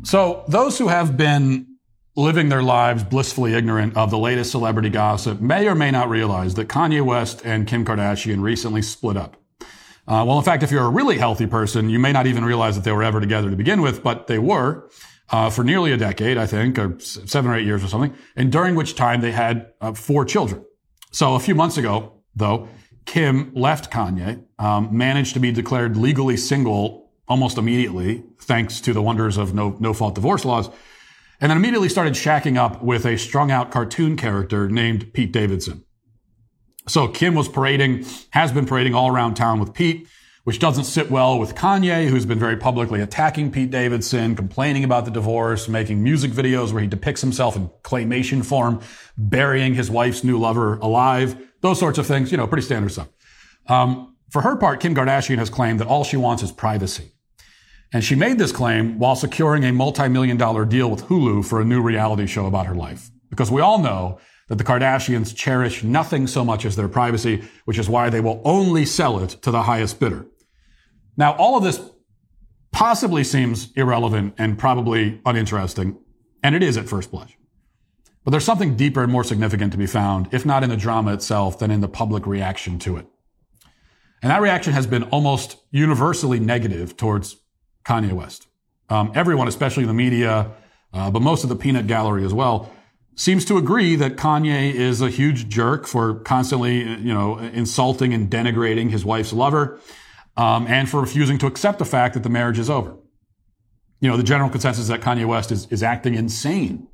[0.05, 1.67] So those who have been
[2.17, 6.55] living their lives blissfully ignorant of the latest celebrity gossip may or may not realize
[6.55, 9.37] that Kanye West and Kim Kardashian recently split up.
[10.09, 12.77] Uh, well, in fact, if you're a really healthy person, you may not even realize
[12.77, 14.89] that they were ever together to begin with, but they were
[15.31, 18.53] uh, for nearly a decade, I think, or seven or eight years or something, and
[18.53, 20.65] during which time they had uh, four children.
[21.11, 22.69] So a few months ago, though,
[23.05, 29.03] Kim left Kanye, um, managed to be declared legally single almost immediately, thanks to the
[29.03, 30.69] wonders of no no fault divorce laws,
[31.41, 35.86] and then immediately started shacking up with a strung out cartoon character named Pete Davidson.
[36.89, 40.09] So Kim was parading, has been parading all around town with Pete,
[40.45, 45.05] which doesn't sit well with Kanye, who's been very publicly attacking Pete Davidson, complaining about
[45.05, 48.81] the divorce, making music videos where he depicts himself in claymation form,
[49.19, 53.09] burying his wife's new lover alive, those sorts of things, you know, pretty standard stuff.
[53.67, 57.11] Um, for her part, Kim Kardashian has claimed that all she wants is privacy.
[57.93, 61.65] And she made this claim while securing a multi-million dollar deal with Hulu for a
[61.65, 63.11] new reality show about her life.
[63.31, 64.19] Because we all know
[64.49, 68.41] that the Kardashians cherish nothing so much as their privacy, which is why they will
[68.45, 70.27] only sell it to the highest bidder.
[71.17, 71.81] Now, all of this
[72.71, 75.99] possibly seems irrelevant and probably uninteresting,
[76.43, 77.37] and it is at first blush.
[78.23, 81.15] But there's something deeper and more significant to be found, if not in the drama
[81.15, 83.07] itself, than in the public reaction to it.
[84.23, 87.37] And that reaction has been almost universally negative towards
[87.85, 88.49] Kanye West.
[88.89, 90.51] Um, everyone, especially the media,
[90.93, 92.73] uh, but most of the peanut gallery as well,
[93.17, 98.31] seems to agree that Kanye is a huge jerk for constantly, you know, insulting and
[98.31, 99.81] denigrating his wife's lover,
[100.37, 102.95] um, and for refusing to accept the fact that the marriage is over.
[104.01, 106.87] You know, the general consensus is that Kanye West is, is acting insane.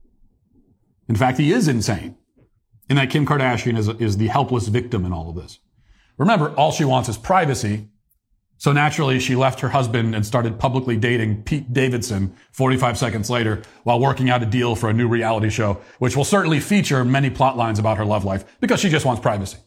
[1.08, 2.16] In fact, he is insane.
[2.88, 5.58] And that Kim Kardashian is, is the helpless victim in all of this.
[6.18, 7.88] Remember, all she wants is privacy.
[8.62, 13.60] So naturally, she left her husband and started publicly dating Pete Davidson 45 seconds later
[13.82, 17.28] while working out a deal for a new reality show, which will certainly feature many
[17.28, 19.58] plot lines about her love life because she just wants privacy.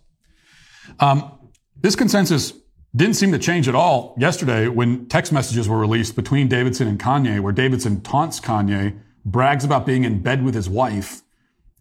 [1.02, 1.30] Um,
[1.76, 2.54] this consensus
[2.96, 6.98] didn't seem to change at all yesterday when text messages were released between Davidson and
[6.98, 11.22] Kanye, where Davidson taunts Kanye, brags about being in bed with his wife,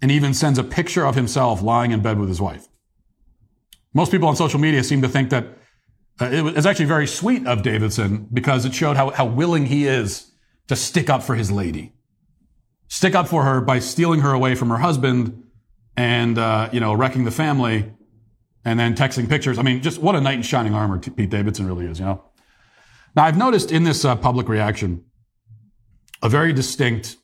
[0.02, 2.66] and even sends a picture of himself lying in bed with his wife.
[3.92, 5.58] Most people on social media seem to think that
[6.20, 9.86] uh, it was actually very sweet of Davidson because it showed how, how willing he
[9.86, 10.32] is
[10.68, 11.92] to stick up for his lady.
[12.88, 15.42] Stick up for her by stealing her away from her husband
[15.96, 17.92] and, uh, you know, wrecking the family
[18.64, 19.58] and then texting pictures.
[19.58, 22.24] I mean, just what a knight in shining armor Pete Davidson really is, you know?
[23.16, 25.04] Now, I've noticed in this uh, public reaction
[26.22, 27.16] a very distinct,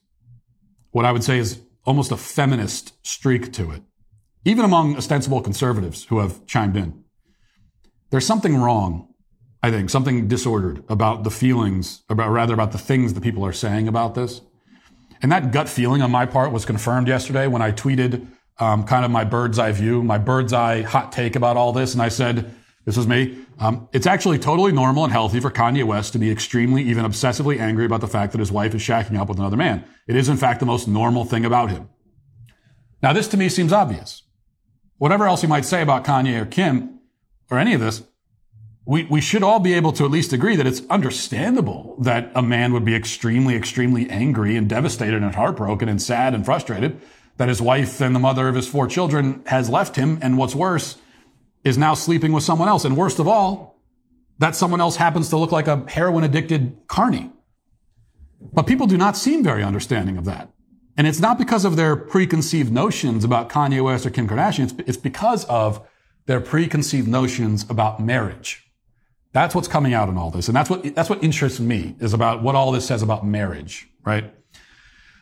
[0.91, 3.82] what I would say is almost a feminist streak to it,
[4.45, 6.99] even among ostensible conservatives who have chimed in.
[8.11, 9.08] There's something wrong,
[9.62, 13.52] I think, something disordered about the feelings, about rather about the things that people are
[13.52, 14.40] saying about this.
[15.22, 18.26] And that gut feeling on my part was confirmed yesterday when I tweeted
[18.58, 21.92] um, kind of my bird's eye view, my bird's eye hot take about all this.
[21.92, 22.54] And I said,
[22.84, 23.38] this was me.
[23.58, 27.58] Um, it's actually totally normal and healthy for Kanye West to be extremely, even obsessively
[27.61, 29.84] angry about the fact that his wife is shacking up with another man.
[30.08, 31.88] It is, in fact, the most normal thing about him.
[33.02, 34.22] Now, this to me seems obvious.
[34.96, 36.99] Whatever else you might say about Kanye or Kim
[37.51, 38.03] or any of this,
[38.86, 42.42] we, we should all be able to at least agree that it's understandable that a
[42.42, 47.01] man would be extremely, extremely angry and devastated and heartbroken and sad and frustrated
[47.36, 50.18] that his wife and the mother of his four children has left him.
[50.22, 50.96] And what's worse,
[51.64, 52.84] is now sleeping with someone else.
[52.84, 53.78] And worst of all,
[54.38, 57.30] that someone else happens to look like a heroin addicted carny.
[58.53, 60.51] But people do not seem very understanding of that.
[60.96, 64.64] And it's not because of their preconceived notions about Kanye West or Kim Kardashian.
[64.64, 65.86] It's, it's because of
[66.26, 68.70] their preconceived notions about marriage.
[69.32, 70.48] That's what's coming out in all this.
[70.48, 73.88] And that's what, that's what interests me is about what all this says about marriage,
[74.04, 74.34] right?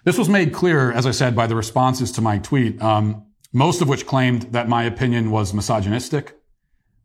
[0.05, 2.80] This was made clear, as I said, by the responses to my tweet.
[2.80, 6.38] Um, most of which claimed that my opinion was misogynistic.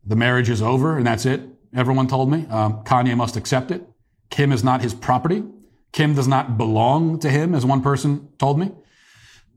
[0.06, 1.42] The marriage is over and that's it.
[1.74, 2.46] Everyone told me.
[2.48, 3.86] Um, Kanye must accept it.
[4.30, 5.42] Kim is not his property.
[5.92, 8.72] Kim does not belong to him, as one person told me.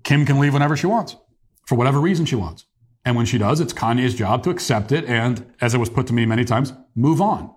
[0.03, 1.15] Kim can leave whenever she wants,
[1.65, 2.65] for whatever reason she wants.
[3.07, 6.07] And when she does, it's Kanye's job to accept it and, as it was put
[6.07, 7.49] to me many times, move on.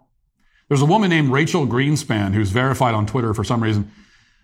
[0.68, 3.90] There's a woman named Rachel Greenspan who's verified on Twitter for some reason.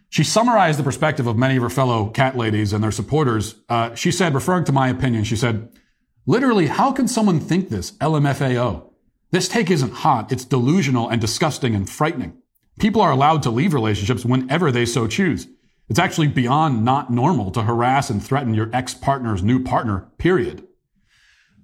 [0.08, 3.54] She summarized the perspective of many of her fellow cat ladies and their supporters.
[3.68, 5.68] Uh, she said, referring to my opinion, she said,
[6.26, 7.92] literally, how can someone think this?
[7.98, 8.90] LMFAO.
[9.30, 10.32] This take isn't hot.
[10.32, 12.36] It's delusional and disgusting and frightening.
[12.80, 15.46] People are allowed to leave relationships whenever they so choose.
[15.88, 20.65] It's actually beyond not normal to harass and threaten your ex-partner's new partner, period.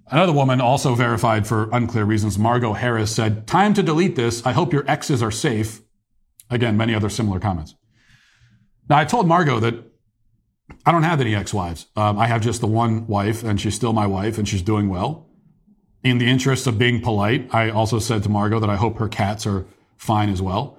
[0.09, 4.45] Another woman, also verified for unclear reasons, Margot Harris, said, Time to delete this.
[4.45, 5.81] I hope your exes are safe.
[6.51, 7.75] Again, many other similar comments.
[8.89, 9.75] Now, I told Margot that
[10.85, 11.87] I don't have any ex-wives.
[11.97, 14.89] Um, I have just the one wife, and she's still my wife, and she's doing
[14.89, 15.29] well.
[16.03, 19.09] In the interest of being polite, I also said to Margot that I hope her
[19.09, 19.65] cats are
[19.97, 20.79] fine as well.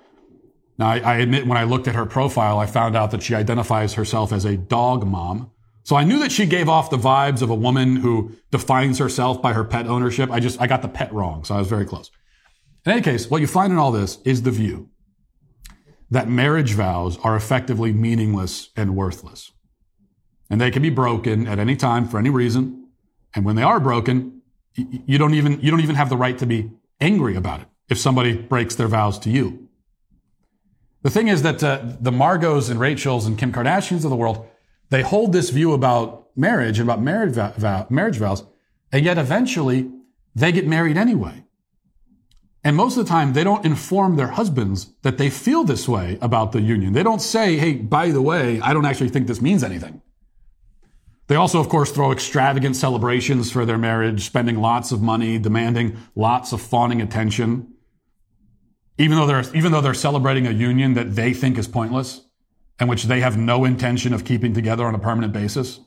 [0.77, 3.33] Now, I, I admit when I looked at her profile, I found out that she
[3.33, 5.51] identifies herself as a dog mom.
[5.83, 9.41] So I knew that she gave off the vibes of a woman who defines herself
[9.41, 10.31] by her pet ownership.
[10.31, 12.09] I just, I got the pet wrong, so I was very close.
[12.85, 14.89] In any case, what you find in all this is the view
[16.09, 19.51] that marriage vows are effectively meaningless and worthless.
[20.49, 22.87] And they can be broken at any time for any reason.
[23.33, 24.41] And when they are broken,
[24.75, 26.71] you don't even, you don't even have the right to be
[27.01, 29.67] angry about it if somebody breaks their vows to you.
[31.01, 34.47] The thing is that uh, the Margos and Rachels and Kim Kardashians of the world,
[34.93, 38.43] they hold this view about marriage and about marriage, vow, marriage vows,
[38.91, 39.89] and yet eventually
[40.35, 41.43] they get married anyway.
[42.63, 46.19] And most of the time, they don't inform their husbands that they feel this way
[46.21, 46.93] about the union.
[46.93, 50.03] They don't say, hey, by the way, I don't actually think this means anything.
[51.25, 55.97] They also, of course, throw extravagant celebrations for their marriage, spending lots of money, demanding
[56.15, 57.73] lots of fawning attention.
[58.99, 62.22] Even though they're, even though they're celebrating a union that they think is pointless
[62.79, 65.79] and which they have no intention of keeping together on a permanent basis.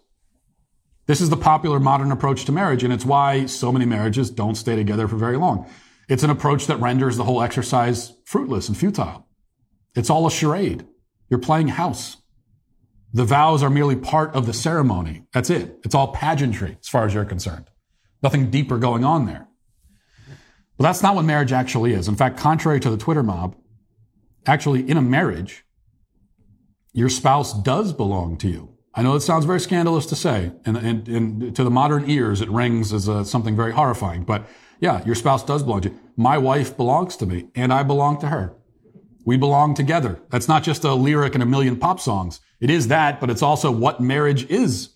[1.07, 4.57] This is the popular modern approach to marriage, and it's why so many marriages don't
[4.57, 5.69] stay together for very long.
[6.09, 9.27] It's an approach that renders the whole exercise fruitless and futile.
[9.95, 10.87] It's all a charade.
[11.29, 12.17] You're playing house.
[13.13, 15.25] The vows are merely part of the ceremony.
[15.33, 15.79] That's it.
[15.85, 17.71] It's all pageantry as far as you're concerned.
[18.23, 19.49] Nothing deeper going on there.
[20.77, 22.09] But that's not what marriage actually is.
[22.09, 23.57] In fact, contrary to the Twitter mob,
[24.45, 25.65] actually in a marriage,
[26.97, 28.71] your spouse does belong to you.
[28.95, 32.41] I know it sounds very scandalous to say, and, and, and to the modern ears,
[32.41, 34.47] it rings as a, something very horrifying, but
[34.81, 35.99] Yeah, your spouse does belong to you.
[36.17, 38.55] My wife belongs to me, and I belong to her.
[39.25, 40.21] We belong together.
[40.31, 42.41] That's not just a lyric in a million pop songs.
[42.61, 44.91] It is that, but it's also what marriage is.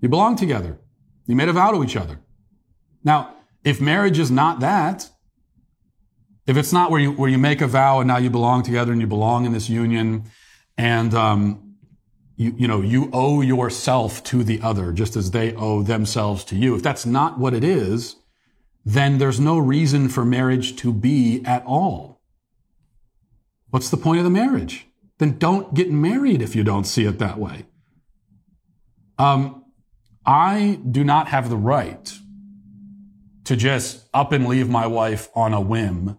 [0.00, 0.78] You belong together.
[1.26, 2.20] You made a vow to each other.
[3.02, 5.10] Now, if marriage is not that,
[6.46, 8.92] if it's not where you where you make a vow and now you belong together
[8.92, 10.24] and you belong in this union,
[10.76, 11.76] and um,
[12.36, 16.56] you you know you owe yourself to the other just as they owe themselves to
[16.56, 16.74] you.
[16.76, 18.16] If that's not what it is,
[18.84, 22.20] then there's no reason for marriage to be at all.
[23.70, 24.86] What's the point of the marriage?
[25.18, 27.66] Then don't get married if you don't see it that way.
[29.18, 29.64] Um,
[30.24, 32.12] I do not have the right
[33.44, 36.18] to just up and leave my wife on a whim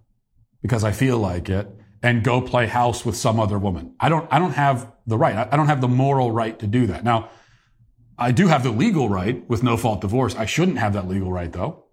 [0.62, 1.68] because I feel like it
[2.04, 3.95] and go play house with some other woman.
[4.00, 5.48] I don't, I don't have the right.
[5.52, 7.04] I don't have the moral right to do that.
[7.04, 7.30] Now,
[8.18, 10.36] I do have the legal right with no fault divorce.
[10.36, 11.86] I shouldn't have that legal right though.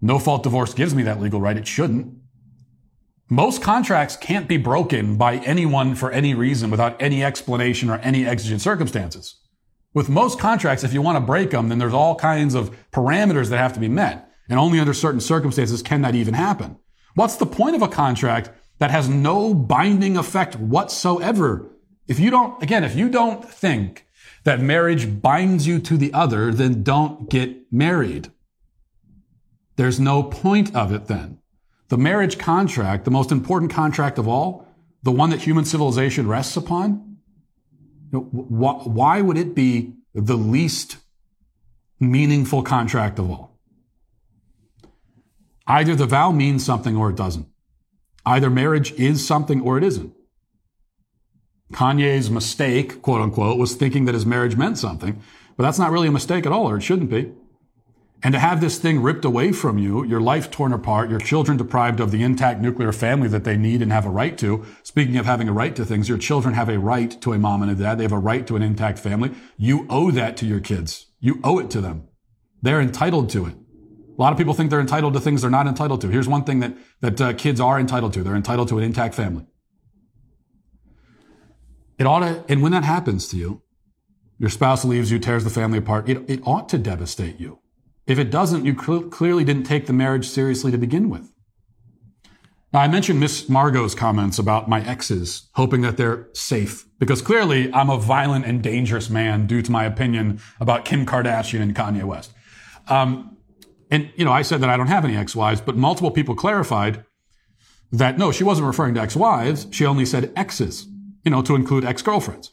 [0.00, 1.56] No fault divorce gives me that legal right.
[1.56, 2.14] It shouldn't.
[3.28, 8.24] Most contracts can't be broken by anyone for any reason without any explanation or any
[8.24, 9.40] exigent circumstances.
[9.94, 13.48] With most contracts, if you want to break them, then there's all kinds of parameters
[13.48, 14.30] that have to be met.
[14.48, 16.78] And only under certain circumstances can that even happen.
[17.14, 21.66] What's the point of a contract that has no binding effect whatsoever?
[22.06, 24.06] If you don't, again, if you don't think
[24.44, 28.30] that marriage binds you to the other, then don't get married.
[29.76, 31.38] There's no point of it then.
[31.88, 34.66] The marriage contract, the most important contract of all,
[35.02, 37.18] the one that human civilization rests upon,
[38.10, 40.98] why would it be the least
[42.00, 43.58] meaningful contract of all?
[45.66, 47.46] Either the vow means something or it doesn't.
[48.26, 50.12] Either marriage is something or it isn't.
[51.72, 55.22] Kanye's mistake, quote unquote, was thinking that his marriage meant something,
[55.56, 57.32] but that's not really a mistake at all, or it shouldn't be.
[58.22, 61.56] And to have this thing ripped away from you, your life torn apart, your children
[61.56, 64.64] deprived of the intact nuclear family that they need and have a right to.
[64.82, 67.62] Speaking of having a right to things, your children have a right to a mom
[67.62, 67.98] and a dad.
[67.98, 69.32] They have a right to an intact family.
[69.56, 71.06] You owe that to your kids.
[71.20, 72.08] You owe it to them.
[72.62, 73.54] They're entitled to it.
[74.18, 76.08] A lot of people think they're entitled to things they're not entitled to.
[76.08, 78.22] Here's one thing that, that uh, kids are entitled to.
[78.22, 79.46] They're entitled to an intact family.
[81.98, 83.62] It ought to, and when that happens to you,
[84.38, 87.58] your spouse leaves you, tears the family apart, it, it ought to devastate you.
[88.06, 91.32] If it doesn't, you cl- clearly didn't take the marriage seriously to begin with.
[92.72, 97.72] Now, I mentioned Miss Margot's comments about my exes, hoping that they're safe, because clearly
[97.72, 102.04] I'm a violent and dangerous man due to my opinion about Kim Kardashian and Kanye
[102.04, 102.32] West.
[102.88, 103.35] Um,
[103.90, 107.04] and, you know, I said that I don't have any ex-wives, but multiple people clarified
[107.92, 109.68] that no, she wasn't referring to ex-wives.
[109.70, 110.86] She only said exes,
[111.24, 112.52] you know, to include ex-girlfriends.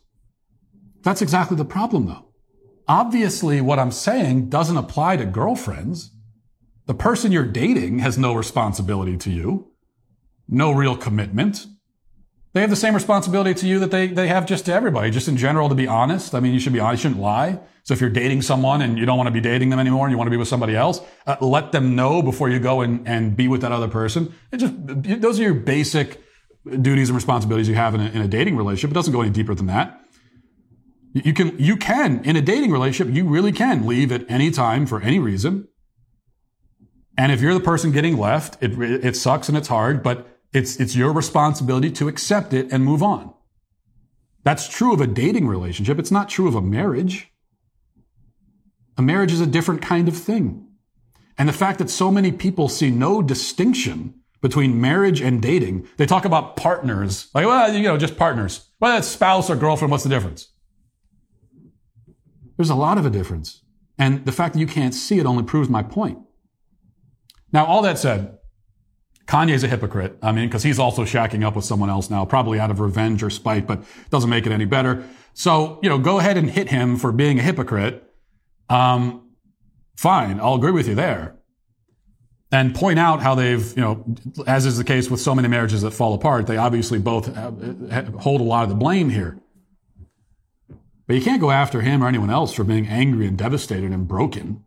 [1.01, 2.29] That's exactly the problem though.
[2.87, 6.11] Obviously, what I'm saying doesn't apply to girlfriends.
[6.85, 9.71] The person you're dating has no responsibility to you,
[10.49, 11.65] no real commitment.
[12.53, 15.27] They have the same responsibility to you that they, they have just to everybody, just
[15.27, 16.35] in general, to be honest.
[16.35, 17.59] I mean, you should be honest, you shouldn't lie.
[17.83, 20.11] So if you're dating someone and you don't want to be dating them anymore and
[20.11, 23.07] you want to be with somebody else, uh, let them know before you go and,
[23.07, 24.33] and be with that other person.
[24.51, 24.73] It just,
[25.21, 26.21] those are your basic
[26.81, 28.91] duties and responsibilities you have in a, in a dating relationship.
[28.91, 29.99] It doesn't go any deeper than that.
[31.13, 34.85] You can, you can, in a dating relationship, you really can leave at any time
[34.85, 35.67] for any reason.
[37.17, 40.79] And if you're the person getting left, it, it sucks and it's hard, but it's,
[40.79, 43.33] it's your responsibility to accept it and move on.
[44.43, 45.99] That's true of a dating relationship.
[45.99, 47.31] It's not true of a marriage.
[48.97, 50.67] A marriage is a different kind of thing.
[51.37, 56.05] And the fact that so many people see no distinction between marriage and dating, they
[56.05, 57.29] talk about partners.
[57.33, 58.69] Like, well, you know, just partners.
[58.79, 59.89] Well, that's spouse or girlfriend.
[59.91, 60.49] What's the difference?
[62.57, 63.63] There's a lot of a difference.
[63.97, 66.19] And the fact that you can't see it only proves my point.
[67.51, 68.37] Now, all that said,
[69.25, 70.17] Kanye's a hypocrite.
[70.21, 73.23] I mean, because he's also shacking up with someone else now, probably out of revenge
[73.23, 75.07] or spite, but doesn't make it any better.
[75.33, 78.03] So, you know, go ahead and hit him for being a hypocrite.
[78.69, 79.31] Um,
[79.95, 80.39] fine.
[80.39, 81.37] I'll agree with you there.
[82.51, 84.15] And point out how they've, you know,
[84.45, 88.41] as is the case with so many marriages that fall apart, they obviously both hold
[88.41, 89.39] a lot of the blame here.
[91.07, 94.07] But you can't go after him or anyone else for being angry and devastated and
[94.07, 94.65] broken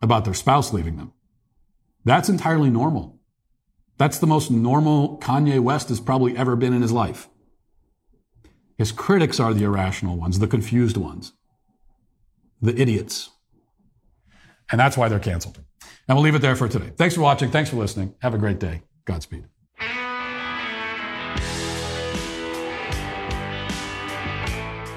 [0.00, 1.12] about their spouse leaving them.
[2.04, 3.15] That's entirely normal.
[3.98, 7.28] That's the most normal Kanye West has probably ever been in his life.
[8.76, 11.32] His critics are the irrational ones, the confused ones,
[12.60, 13.30] the idiots.
[14.70, 15.58] And that's why they're canceled.
[16.08, 16.92] And we'll leave it there for today.
[16.96, 17.50] Thanks for watching.
[17.50, 18.14] Thanks for listening.
[18.20, 18.82] Have a great day.
[19.06, 19.44] Godspeed.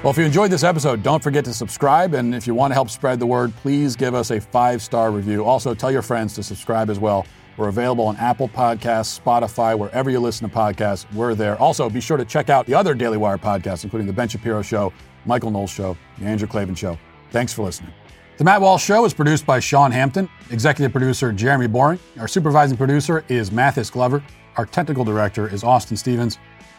[0.02, 2.14] Well, if you enjoyed this episode, don't forget to subscribe.
[2.14, 5.10] And if you want to help spread the word, please give us a five star
[5.10, 5.44] review.
[5.44, 7.26] Also, tell your friends to subscribe as well.
[7.56, 11.12] We're available on Apple Podcasts, Spotify, wherever you listen to podcasts.
[11.12, 11.60] We're there.
[11.60, 14.62] Also, be sure to check out the other Daily Wire podcasts, including The Ben Shapiro
[14.62, 14.92] Show,
[15.26, 16.98] Michael Knowles Show, The Andrew Klavan Show.
[17.30, 17.92] Thanks for listening.
[18.38, 21.98] The Matt Walsh Show is produced by Sean Hampton, executive producer Jeremy Boring.
[22.18, 24.24] Our supervising producer is Mathis Glover.
[24.56, 26.38] Our technical director is Austin Stevens.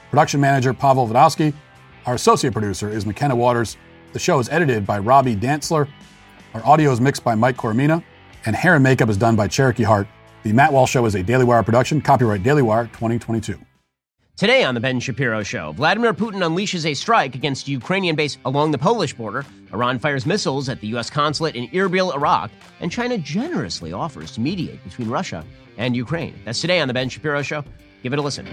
[0.10, 1.54] Production manager Pavel Vodowski.
[2.08, 3.78] Our associate producer is McKenna Waters.
[4.14, 5.88] The show is edited by Robbie Dantzler.
[6.56, 8.04] Our audio is mixed by Mike Coromina.
[8.46, 10.08] And hair and makeup is done by Cherokee Hart.
[10.44, 13.60] The Matt Walsh Show is a Daily Wire production, copyright Daily Wire 2022.
[14.38, 18.40] Today on The Ben Shapiro Show, Vladimir Putin unleashes a strike against a Ukrainian base
[18.44, 19.46] along the Polish border.
[19.72, 21.12] Iran fires missiles at the U.S.
[21.12, 22.50] consulate in Erbil, Iraq.
[22.80, 25.46] And China generously offers to mediate between Russia
[25.78, 26.34] and Ukraine.
[26.44, 27.64] That's today on The Ben Shapiro Show.
[28.02, 28.48] Give it a listen.